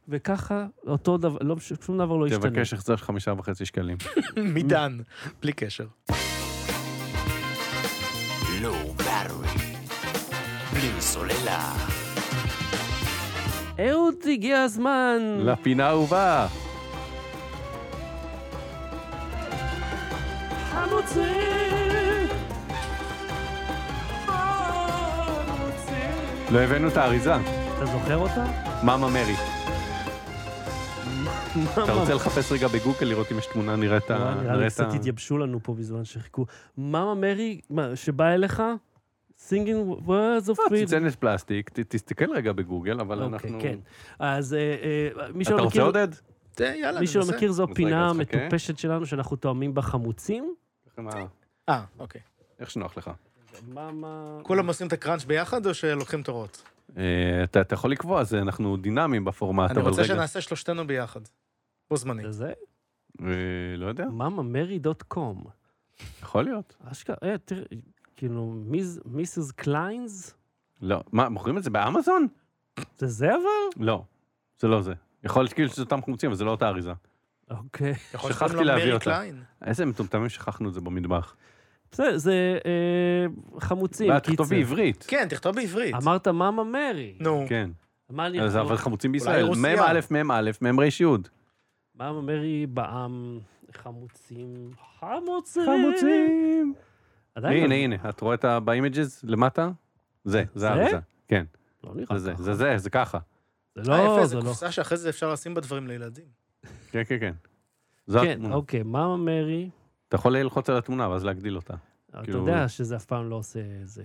וככה, 0.07 0.65
אותו 0.87 1.17
דבר, 1.17 1.37
לא, 1.41 1.55
שום 1.59 1.97
דבר 1.97 2.15
לא 2.15 2.27
ישתנה. 2.27 2.49
תבקש 2.49 2.73
החזר 2.73 2.95
של 2.95 3.05
חמישה 3.05 3.33
וחצי 3.37 3.65
שקלים. 3.65 3.97
מדן, 4.55 4.99
בלי 5.41 5.53
קשר. 5.53 5.87
battery, 8.97 9.59
בלי 10.73 11.01
סוללה. 11.01 11.92
אהוד, 13.89 14.15
הגיע 14.31 14.61
הזמן. 14.61 15.19
לפינה 15.39 15.87
האהובה. 15.87 16.47
חמוצים! 20.71 21.23
לא 26.51 26.59
הבאנו 26.59 26.87
את 26.87 26.97
האריזה. 26.97 27.35
אתה 27.35 27.85
זוכר 27.85 28.17
אותה? 28.17 28.45
מאמה 28.83 29.09
מרי. 29.09 29.35
אתה 31.83 31.93
רוצה 31.93 32.13
לחפש 32.13 32.51
רגע 32.51 32.67
בגוגל 32.67 33.05
לראות 33.07 33.31
אם 33.31 33.37
יש 33.37 33.45
תמונה 33.45 33.75
נראית 33.75 34.11
ה... 34.11 34.35
נראה 34.43 34.55
לי 34.55 34.69
קצת 34.69 34.93
התייבשו 34.93 35.37
לנו 35.37 35.59
פה 35.63 35.73
בזמן 35.73 36.05
שחיכו. 36.05 36.45
מאמה 36.77 37.15
מרי, 37.15 37.59
מה, 37.69 37.95
שבא 37.95 38.33
אליך? 38.33 38.63
סינגינג 39.47 39.97
words 39.99 40.47
of 40.47 40.57
לא, 40.59 40.65
freedom. 40.67 40.85
צנצנת 40.85 41.15
פלסטיק, 41.15 41.69
ת- 41.69 41.79
תסתכל 41.79 42.31
רגע 42.35 42.51
בגוגל, 42.51 42.99
אבל 42.99 43.23
אוקיי, 43.23 43.33
אנחנו... 43.33 43.59
כן. 43.61 43.79
אז 44.19 44.53
אה, 44.53 44.59
אה, 44.59 45.31
מי 45.33 45.43
אתה 45.43 45.49
שלא 45.51 45.55
רוצה 45.55 45.67
מכיר, 45.67 45.83
עודד? 45.83 46.07
זה, 46.57 46.65
יאללה, 46.81 46.99
מי 46.99 47.07
שלא. 47.07 47.25
מכיר 47.35 47.51
זו 47.51 47.67
פינה. 47.75 48.09
המטופשת 48.09 48.77
שלנו 48.77 49.05
שאנחנו 49.05 49.35
תואמים 49.37 49.73
בה 49.73 49.81
חמוצים. 49.81 50.53
אה, 51.69 51.83
אוקיי. 51.99 52.21
איך 52.59 52.71
שנוח 52.71 52.97
לך. 52.97 53.11
כולם 54.43 54.67
עושים 54.67 54.87
את 54.87 54.93
הקראנץ' 54.93 55.23
ביחד 55.23 55.65
או 55.65 55.73
שלוקחים 55.73 56.23
תורות? 56.23 56.63
אה, 56.97 57.03
אתה 57.43 57.61
אתה 57.61 57.73
יכול 57.73 57.91
לקבוע, 57.91 58.23
זה 58.23 58.39
אנחנו 58.39 58.77
דינמיים 58.77 59.25
בפורמט, 59.25 59.71
אני 59.71 59.81
רוצה. 59.81 60.03
שנעשה 60.03 60.41
שלושתנו 60.41 60.87
ביחד. 60.87 61.21
בו 61.89 61.97
זמנית. 61.97 62.25
זה 62.29 62.53
לא 63.77 63.85
יודע, 63.87 64.05
mamamary.com. 64.05 65.49
יכול 66.21 66.43
להיות. 66.43 66.75
אשכרה, 66.91 67.15
אה, 67.23 67.37
תראה, 67.37 67.63
כאילו, 68.23 68.53
מיס- 68.65 68.99
מיסס 69.05 69.51
קליינס? 69.51 70.35
לא. 70.81 71.03
מה, 71.11 71.29
מוכרים 71.29 71.57
את 71.57 71.63
זה 71.63 71.69
באמזון? 71.69 72.27
זה 72.97 73.07
זה 73.07 73.29
אבל? 73.35 73.83
לא, 73.85 74.03
זה 74.59 74.67
לא 74.67 74.81
זה. 74.81 74.93
יכול 75.23 75.41
להיות 75.43 75.53
כאילו 75.53 75.69
שזה 75.69 75.81
אותם 75.81 76.01
חמוצים, 76.05 76.29
אבל 76.29 76.37
זה 76.37 76.45
לא 76.45 76.51
אותה 76.51 76.67
אריזה. 76.67 76.91
אוקיי. 77.51 77.93
שכחתי 77.95 78.63
להביא 78.63 78.93
אותה. 78.93 79.03
קליין. 79.03 79.43
איזה 79.65 79.85
מטומטמים 79.85 80.29
שכחנו 80.29 80.69
את 80.69 80.73
זה 80.73 80.81
במטבח. 80.81 81.35
בסדר, 81.91 82.17
זה 82.17 82.57
אה, 82.65 83.59
חמוצים, 83.59 84.09
ואת 84.09 84.23
תכתוב 84.23 84.49
בעברית. 84.49 85.05
כן, 85.07 85.27
תכתוב 85.29 85.55
בעברית. 85.55 85.95
אמרת 85.95 86.27
מאמה 86.27 86.63
מרי. 86.63 87.15
נו. 87.19 87.45
כן. 87.49 87.69
מה 88.09 88.27
אני 88.27 88.41
אז 88.41 88.55
יכול? 88.55 88.67
אבל 88.67 88.77
חמוצים 88.77 89.11
בישראל. 89.11 89.45
רוסיה. 89.45 89.75
מ"א, 90.11 90.23
מ"א, 90.23 90.71
מ"ר 90.71 90.83
יוד. 90.99 91.27
מאמה 91.95 92.21
מרי 92.21 92.65
בעם, 92.67 93.39
חמוצים, 93.73 94.69
חמוצים. 94.99 95.63
חמוצים. 95.65 96.73
עדיין 97.35 97.57
לא- 97.57 97.63
הנה, 97.75 97.95
הנה, 97.95 98.09
את 98.09 98.21
רואה 98.21 98.35
את 98.35 98.45
ה... 98.45 98.59
באימג'ס 98.59 99.23
למטה? 99.23 99.69
זה, 100.23 100.43
זה 100.53 100.59
זה? 100.59 100.69
האריזה. 100.69 100.99
כן, 101.27 101.45
לא 101.83 101.95
נראה 101.95 102.17
זה 102.19 102.35
זה. 102.35 102.43
זה 102.43 102.53
זה, 102.53 102.77
זה 102.77 102.89
ככה. 102.89 103.19
זה 103.75 103.91
אה, 103.91 103.97
לא, 103.97 104.03
יפה, 104.03 104.25
זה 104.25 104.35
לא. 104.35 104.41
קופסה 104.41 104.71
שאחרי 104.71 104.97
זה 104.97 105.09
אפשר 105.09 105.33
לשים 105.33 105.53
בה 105.53 105.61
דברים 105.61 105.87
לילדים. 105.87 106.25
כן, 106.91 107.03
כן, 107.07 107.17
כן. 107.19 107.33
כן. 108.13 108.51
אוקיי, 108.51 108.83
מאמה 108.83 109.17
מרי, 109.17 109.69
אתה 110.07 110.15
יכול 110.15 110.37
ללחוץ 110.37 110.69
על 110.69 110.77
התמונה 110.77 111.09
ואז 111.09 111.23
להגדיל 111.25 111.55
אותה. 111.55 111.73
אתה 112.09 112.23
כאילו- 112.23 112.39
יודע 112.39 112.67
שזה 112.67 112.95
אף 112.95 113.05
פעם 113.05 113.29
לא 113.29 113.35
עושה 113.35 113.59
זה. 113.83 114.03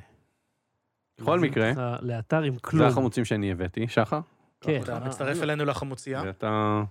בכל 1.20 1.40
מקרה, 1.40 1.72
לאתר 2.02 2.42
עם 2.42 2.54
זה 2.54 2.60
כלום. 2.60 2.86
החמוצים 2.88 3.24
שאני 3.24 3.52
הבאתי, 3.52 3.88
שחר. 3.88 4.20
כן. 4.60 4.80
אתה 4.82 4.94
אה, 4.98 5.08
מצטרף 5.08 5.36
אה, 5.38 5.42
אלינו 5.42 5.64
לחמוצייה. 5.64 6.22
ואתה... 6.26 6.82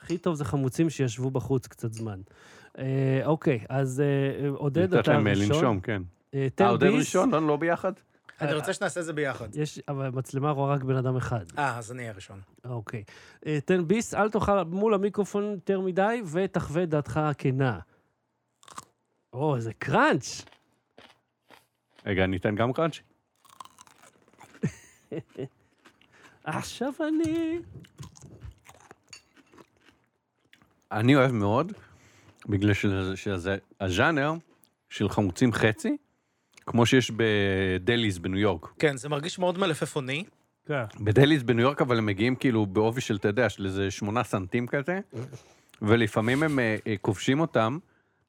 הכי 0.00 0.18
טוב 0.18 0.34
זה 0.34 0.44
חמוצים 0.44 0.90
שישבו 0.90 1.30
בחוץ 1.30 1.66
קצת 1.66 1.92
זמן. 1.92 2.20
אה, 2.78 3.20
אוקיי, 3.24 3.64
אז 3.68 4.00
אה, 4.00 4.48
עודד, 4.48 4.94
נתת 4.94 4.98
אתה 5.04 5.12
להם 5.12 5.26
אה, 5.26 5.32
ראשון. 5.32 5.48
לנשום, 5.56 5.80
כן. 5.80 6.02
אה, 6.34 6.38
אה, 6.42 6.50
תן 6.54 6.64
עודד 6.66 6.86
ביס. 6.86 6.98
ראשון? 6.98 7.30
לא- 7.30 7.46
לא 7.46 7.56
ביחד? 7.56 7.92
אני 8.40 8.54
רוצה 8.54 8.72
שנעשה 8.72 9.00
את 9.00 9.04
זה 9.04 9.12
ביחד. 9.12 9.56
יש, 9.56 9.78
אבל 9.88 10.06
המצלמה 10.06 10.50
רואה 10.50 10.74
רק 10.74 10.82
בן 10.82 10.96
אדם 10.96 11.16
אחד. 11.16 11.44
אה, 11.58 11.78
אז 11.78 11.92
אני 11.92 12.02
אהיה 12.02 12.12
ראשון. 12.12 12.40
אוקיי. 12.64 13.04
אה, 13.46 13.58
תן 13.64 13.88
ביס, 13.88 14.14
אל 14.14 14.30
תאכל 14.30 14.62
מול 14.64 14.94
המיקרופון 14.94 15.44
יותר 15.44 15.80
מדי, 15.80 16.22
ותחווה 16.32 16.82
את 16.82 16.88
דעתך 16.88 17.16
הכנה. 17.16 17.78
או, 19.32 19.56
איזה 19.56 19.72
קראנץ'. 19.78 20.44
רגע, 22.06 22.24
אני 22.24 22.36
אתן 22.36 22.54
גם 22.54 22.72
קראנץ'? 22.72 23.00
עכשיו 26.44 26.92
אני... 27.08 27.58
אני 30.92 31.16
אוהב 31.16 31.30
מאוד, 31.32 31.72
בגלל 32.48 32.72
שזה- 32.74 33.16
שזה 33.16 33.56
הז'אנר 33.80 34.32
של 34.88 35.08
חמוצים 35.08 35.52
חצי, 35.52 35.96
כמו 36.66 36.86
שיש 36.86 37.12
בדליז 37.16 38.18
בניו 38.18 38.38
יורק. 38.38 38.66
כן, 38.78 38.96
זה 38.96 39.08
מרגיש 39.08 39.38
מאוד 39.38 39.58
מלפפוני. 39.58 40.24
כן. 40.66 40.84
בדליז 41.00 41.42
בניו 41.42 41.62
יורק, 41.62 41.82
אבל 41.82 41.98
הם 41.98 42.06
מגיעים 42.06 42.36
כאילו 42.36 42.66
בעובי 42.66 43.00
של, 43.00 43.16
אתה 43.16 43.28
יודע, 43.28 43.48
של 43.48 43.66
איזה 43.66 43.90
שמונה 43.90 44.24
סנטים 44.24 44.66
כזה, 44.66 45.00
ולפעמים 45.82 46.42
הם 46.42 46.58
אה, 46.58 46.76
כובשים 47.02 47.40
אותם 47.40 47.78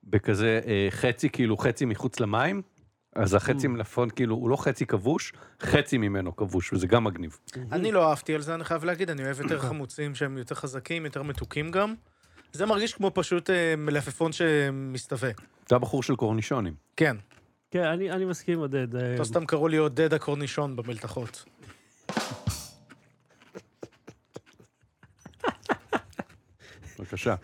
בכזה 0.04 0.60
אה, 0.68 0.88
חצי, 0.92 1.30
כאילו 1.30 1.58
חצי 1.58 1.86
מחוץ 1.86 2.20
למים, 2.20 2.62
אז 3.16 3.34
החצי 3.34 3.68
מלפון 3.68 4.10
כאילו, 4.10 4.36
הוא 4.36 4.50
לא 4.50 4.56
חצי 4.56 4.86
כבוש, 4.86 5.34
חצי 5.62 5.98
ממנו 5.98 6.36
כבוש, 6.36 6.74
וזה 6.74 6.88
גם 6.88 7.04
מגניב. 7.04 7.38
אני 7.72 7.92
לא 7.92 8.10
אהבתי 8.10 8.36
על 8.36 8.42
זה, 8.42 8.56
אני 8.56 8.64
חייב 8.64 8.84
להגיד, 8.86 9.10
אני 9.10 9.24
אוהב 9.26 9.42
יותר 9.42 9.60
חמוצים 9.60 10.16
שהם 10.16 10.38
יותר 10.38 10.56
חזקים, 10.56 11.06
יותר 11.06 11.24
מתוקים 11.24 11.72
גם. 11.72 11.96
זה 12.54 12.66
מרגיש 12.66 12.94
כמו 12.94 13.12
פשוט 13.14 13.50
אה, 13.50 13.76
מלפפון 13.78 14.32
שמסתווה. 14.32 15.30
זה 15.70 15.76
הבחור 15.76 16.04
של 16.04 16.16
קורנישונים. 16.16 16.74
כן. 16.96 17.16
כן, 17.72 17.84
אני 17.84 18.12
אני 18.12 18.26
מסכים 18.26 18.60
עודד. 18.60 18.88
לא 19.20 19.24
סתם 19.24 19.46
קראו 19.46 19.68
לי 19.68 19.78
עודד 19.78 20.14
הקורנישון 20.14 20.76
במלתחות. 20.76 21.46
בבקשה. 27.00 27.36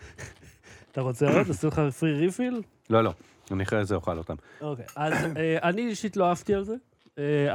אתה 0.92 1.00
רוצה 1.00 1.26
עוד? 1.38 1.50
עשו 1.50 1.68
לך 1.68 1.80
פרי 1.98 2.12
ריפיל? 2.12 2.62
לא, 2.90 3.04
לא, 3.04 3.12
אני 3.50 3.62
אחרי 3.62 3.84
זה 3.84 3.94
אוכל 3.94 4.18
אותם. 4.18 4.34
אוקיי, 4.60 4.84
אז 4.96 5.12
אה, 5.36 5.58
אני 5.62 5.86
אישית 5.86 6.16
לא 6.16 6.28
אהבתי 6.28 6.54
על 6.54 6.64
זה, 6.64 6.74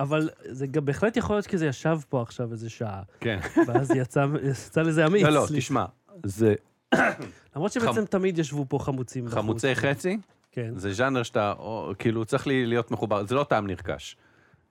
אבל 0.01 0.29
זה 0.45 0.67
גם 0.67 0.85
בהחלט 0.85 1.17
יכול 1.17 1.35
להיות 1.35 1.47
כי 1.47 1.57
זה 1.57 1.65
ישב 1.65 1.99
פה 2.09 2.21
עכשיו 2.21 2.51
איזה 2.51 2.69
שעה, 2.69 3.01
כן. 3.19 3.39
ואז 3.67 3.91
יצא 3.95 4.25
יצא 4.43 4.81
לזה 4.81 5.05
אמיץ. 5.05 5.23
לא, 5.23 5.29
לא. 5.29 5.47
תשמע, 5.55 5.85
זה 6.25 6.55
למרות 7.55 7.71
שבעצם 7.71 8.05
תמיד 8.05 8.39
ישבו 8.39 8.65
פה 8.69 8.79
חמוצים. 8.79 9.25
בחוץ. 9.25 9.37
חמוצי 9.37 9.75
חצי, 9.75 10.17
כן. 10.51 10.71
זה 10.75 10.93
ז'אנר 10.93 11.23
שאתה, 11.23 11.53
או, 11.59 11.91
כאילו, 11.99 12.25
צריך 12.25 12.47
לי 12.47 12.65
להיות 12.65 12.91
מחובר, 12.91 13.25
זה 13.25 13.35
לא 13.35 13.43
טעם 13.43 13.67
נרכש. 13.67 14.15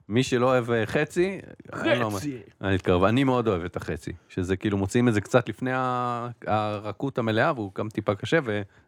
מי 0.09 0.23
שלא 0.23 0.45
אוהב 0.45 0.71
אה, 0.71 0.85
חצי, 0.85 1.37
מה- 1.75 2.09
חצי. 2.11 2.37
אני 2.61 2.75
אתקרב, 2.75 3.03
אני 3.03 3.23
מאוד 3.23 3.47
אוהב 3.47 3.63
את 3.63 3.75
החצי, 3.75 4.11
שזה 4.29 4.57
כאילו 4.57 4.77
מוציאים 4.77 5.07
את 5.07 5.13
זה 5.13 5.21
קצת 5.21 5.49
לפני 5.49 5.71
הרכות 6.47 7.17
המלאה, 7.17 7.53
והוא 7.55 7.71
גם 7.75 7.89
טיפה 7.89 8.15
קשה, 8.15 8.39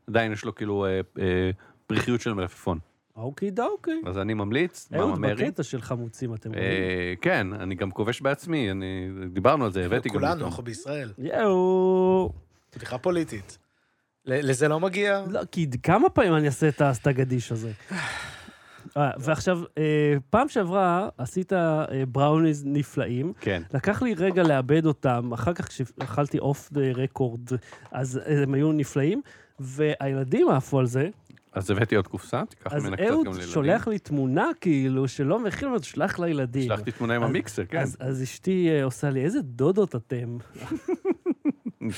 ועדיין 0.08 0.32
יש 0.32 0.46
לו 0.46 0.56
כאילו 0.56 0.86
אה, 0.86 1.00
אה, 1.20 1.52
פריחיות 1.88 2.22
של 2.22 2.34
מלפפון. 2.34 2.80
אוקי 3.16 3.52
דוקי. 3.52 4.02
אז 4.06 4.18
אני 4.18 4.34
ממליץ, 4.34 4.88
מאמה 4.92 5.04
אהוד, 5.04 5.20
מרי. 5.20 5.46
בקטע 5.46 5.64
של 5.64 5.82
חמוצים 5.82 6.34
אתם 6.34 6.50
רואים. 6.50 6.66
כן, 7.22 7.48
אני 7.54 7.76
גם 7.76 7.92
כובש 7.92 8.22
בעצמי, 8.22 8.72
אני, 8.72 9.10
דיברנו 9.34 9.66
על 9.66 9.72
זה, 9.72 9.86
הבאתי 9.86 10.10
גם... 10.10 10.16
כולנו. 10.16 10.46
אנחנו 10.46 10.64
בישראל. 10.64 11.12
יואו. 11.18 12.34
בדיחה 12.76 12.98
פוליטית. 12.98 13.58
ל- 14.26 14.50
לזה 14.50 14.68
לא 14.68 14.80
מגיע? 14.80 15.24
לא, 15.30 15.40
כי 15.52 15.68
כמה 15.84 16.10
פעמים 16.10 16.36
אני 16.36 16.46
אעשה 16.48 16.68
את 16.68 16.82
הסטגדיש 16.82 17.52
הזה? 17.52 17.72
אה, 18.98 19.10
ועכשיו, 19.20 19.60
אה, 19.78 19.84
פעם 20.30 20.50
שעברה 20.50 21.10
עשית 21.18 21.54
אה, 21.54 21.86
בראוניז 22.12 22.64
נפלאים, 22.66 23.34
כן, 23.40 23.62
לקח 23.74 24.02
לי 24.02 24.14
רגע 24.14 24.44
לאבד 24.44 24.86
אותם, 24.86 25.32
אחר 25.34 25.54
כך 25.54 25.68
כשאכלתי 25.68 26.40
אוף 26.40 26.70
דה 26.72 26.82
רקורד, 26.96 27.50
אז 27.92 28.18
אה, 28.26 28.44
הם 28.44 28.54
היו 28.54 28.72
נפלאים, 28.72 29.22
והילדים 29.60 30.50
עפו 30.50 30.80
על 30.80 30.86
זה, 30.86 31.10
אז 31.54 31.72
הבאתי 31.72 31.96
עוד 31.96 32.08
קופסה, 32.08 32.44
תיקח 32.50 32.74
אז 32.74 32.84
ממנה 32.84 32.98
קצת 32.98 33.06
אהוד 33.10 33.26
גם 33.26 33.32
לילדים. 33.34 33.52
שולח 33.54 33.88
לי 33.88 34.00
תמונה 34.00 34.48
כאילו, 34.62 35.08
שלא 35.08 35.40
מכין 35.40 35.68
אותו, 35.74 35.84
שלח 35.84 36.20
לילדים. 36.20 36.64
שלחתי 36.64 36.92
תמונה 36.92 37.16
עם 37.16 37.24
אז- 37.24 37.30
המיקסר, 37.30 37.66
כן, 37.66 37.78
אז, 37.80 37.98
אז 38.00 38.24
אשתי 38.24 38.70
אה, 38.70 38.84
עושה 38.84 39.10
לי, 39.10 39.24
איזה 39.24 39.42
דודות 39.42 39.96
אתם. 39.96 40.38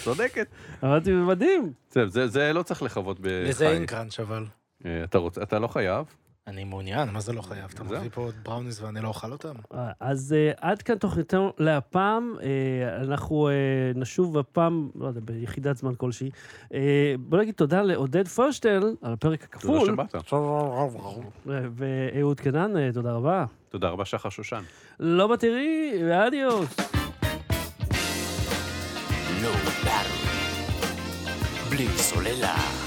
צודקת. 0.03 0.47
אמרתי, 0.83 1.11
מדהים. 1.11 1.71
זה- 1.91 2.07
זה 2.07 2.27
זה 2.27 2.53
לא 2.53 2.63
צריך 2.63 2.81
לכבות 2.83 3.19
בחי. 3.19 3.43
לזה 3.49 3.69
אין 3.69 3.85
קראנץ' 3.85 4.19
אבל. 4.19 4.45
אה, 4.85 5.03
אתה 5.03 5.17
רוצה, 5.17 5.41
אתה 5.43 5.59
לא 5.59 5.67
חייב. 5.67 6.05
אני 6.47 6.63
מעוניין, 6.63 7.09
מה 7.09 7.19
זה 7.21 7.33
לא 7.33 7.41
חייב? 7.41 7.71
אתה. 7.73 7.83
מביא 7.83 8.09
פה 8.13 8.21
עוד 8.21 8.33
בראוניס 8.43 8.81
ואני 8.81 9.01
לא 9.01 9.07
אוכל 9.07 9.31
אותם? 9.31 9.53
אה, 9.73 9.91
אז 9.99 10.35
אה, 10.37 10.51
עד 10.69 10.81
כאן 10.81 10.97
תוכניתנו 10.97 11.53
להפעם, 11.57 12.35
אנחנו 13.01 13.49
נשוב 13.95 14.37
הפעם, 14.37 14.89
לא 14.95 15.07
יודע, 15.07 15.19
ביחידת 15.23 15.77
זמן 15.77 15.95
כלשהי. 15.97 16.29
בוא 17.19 17.37
נגיד 17.39 17.53
תודה 17.55 17.81
לעודד 17.81 18.27
פרשטל 18.27 18.95
על 19.01 19.13
הפרק 19.13 19.45
תודה 19.45 19.55
הכפול, 19.57 19.87
שבאת. 19.87 20.15
אה, 21.49 21.61
ואהוד 21.75 22.39
קנן, 22.39 22.91
תודה 22.91 23.11
רבה. 23.13 23.45
תודה 23.69 23.89
רבה, 23.89 24.05
שחר 24.05 24.29
שושן. 24.29 24.61
לא 24.99 25.27
בתראי, 25.27 25.91
ואדיוס. 26.09 26.94
Low 29.45 29.85
Battery. 29.85 30.35
בלי 31.69 31.87
סוללה. 31.97 32.84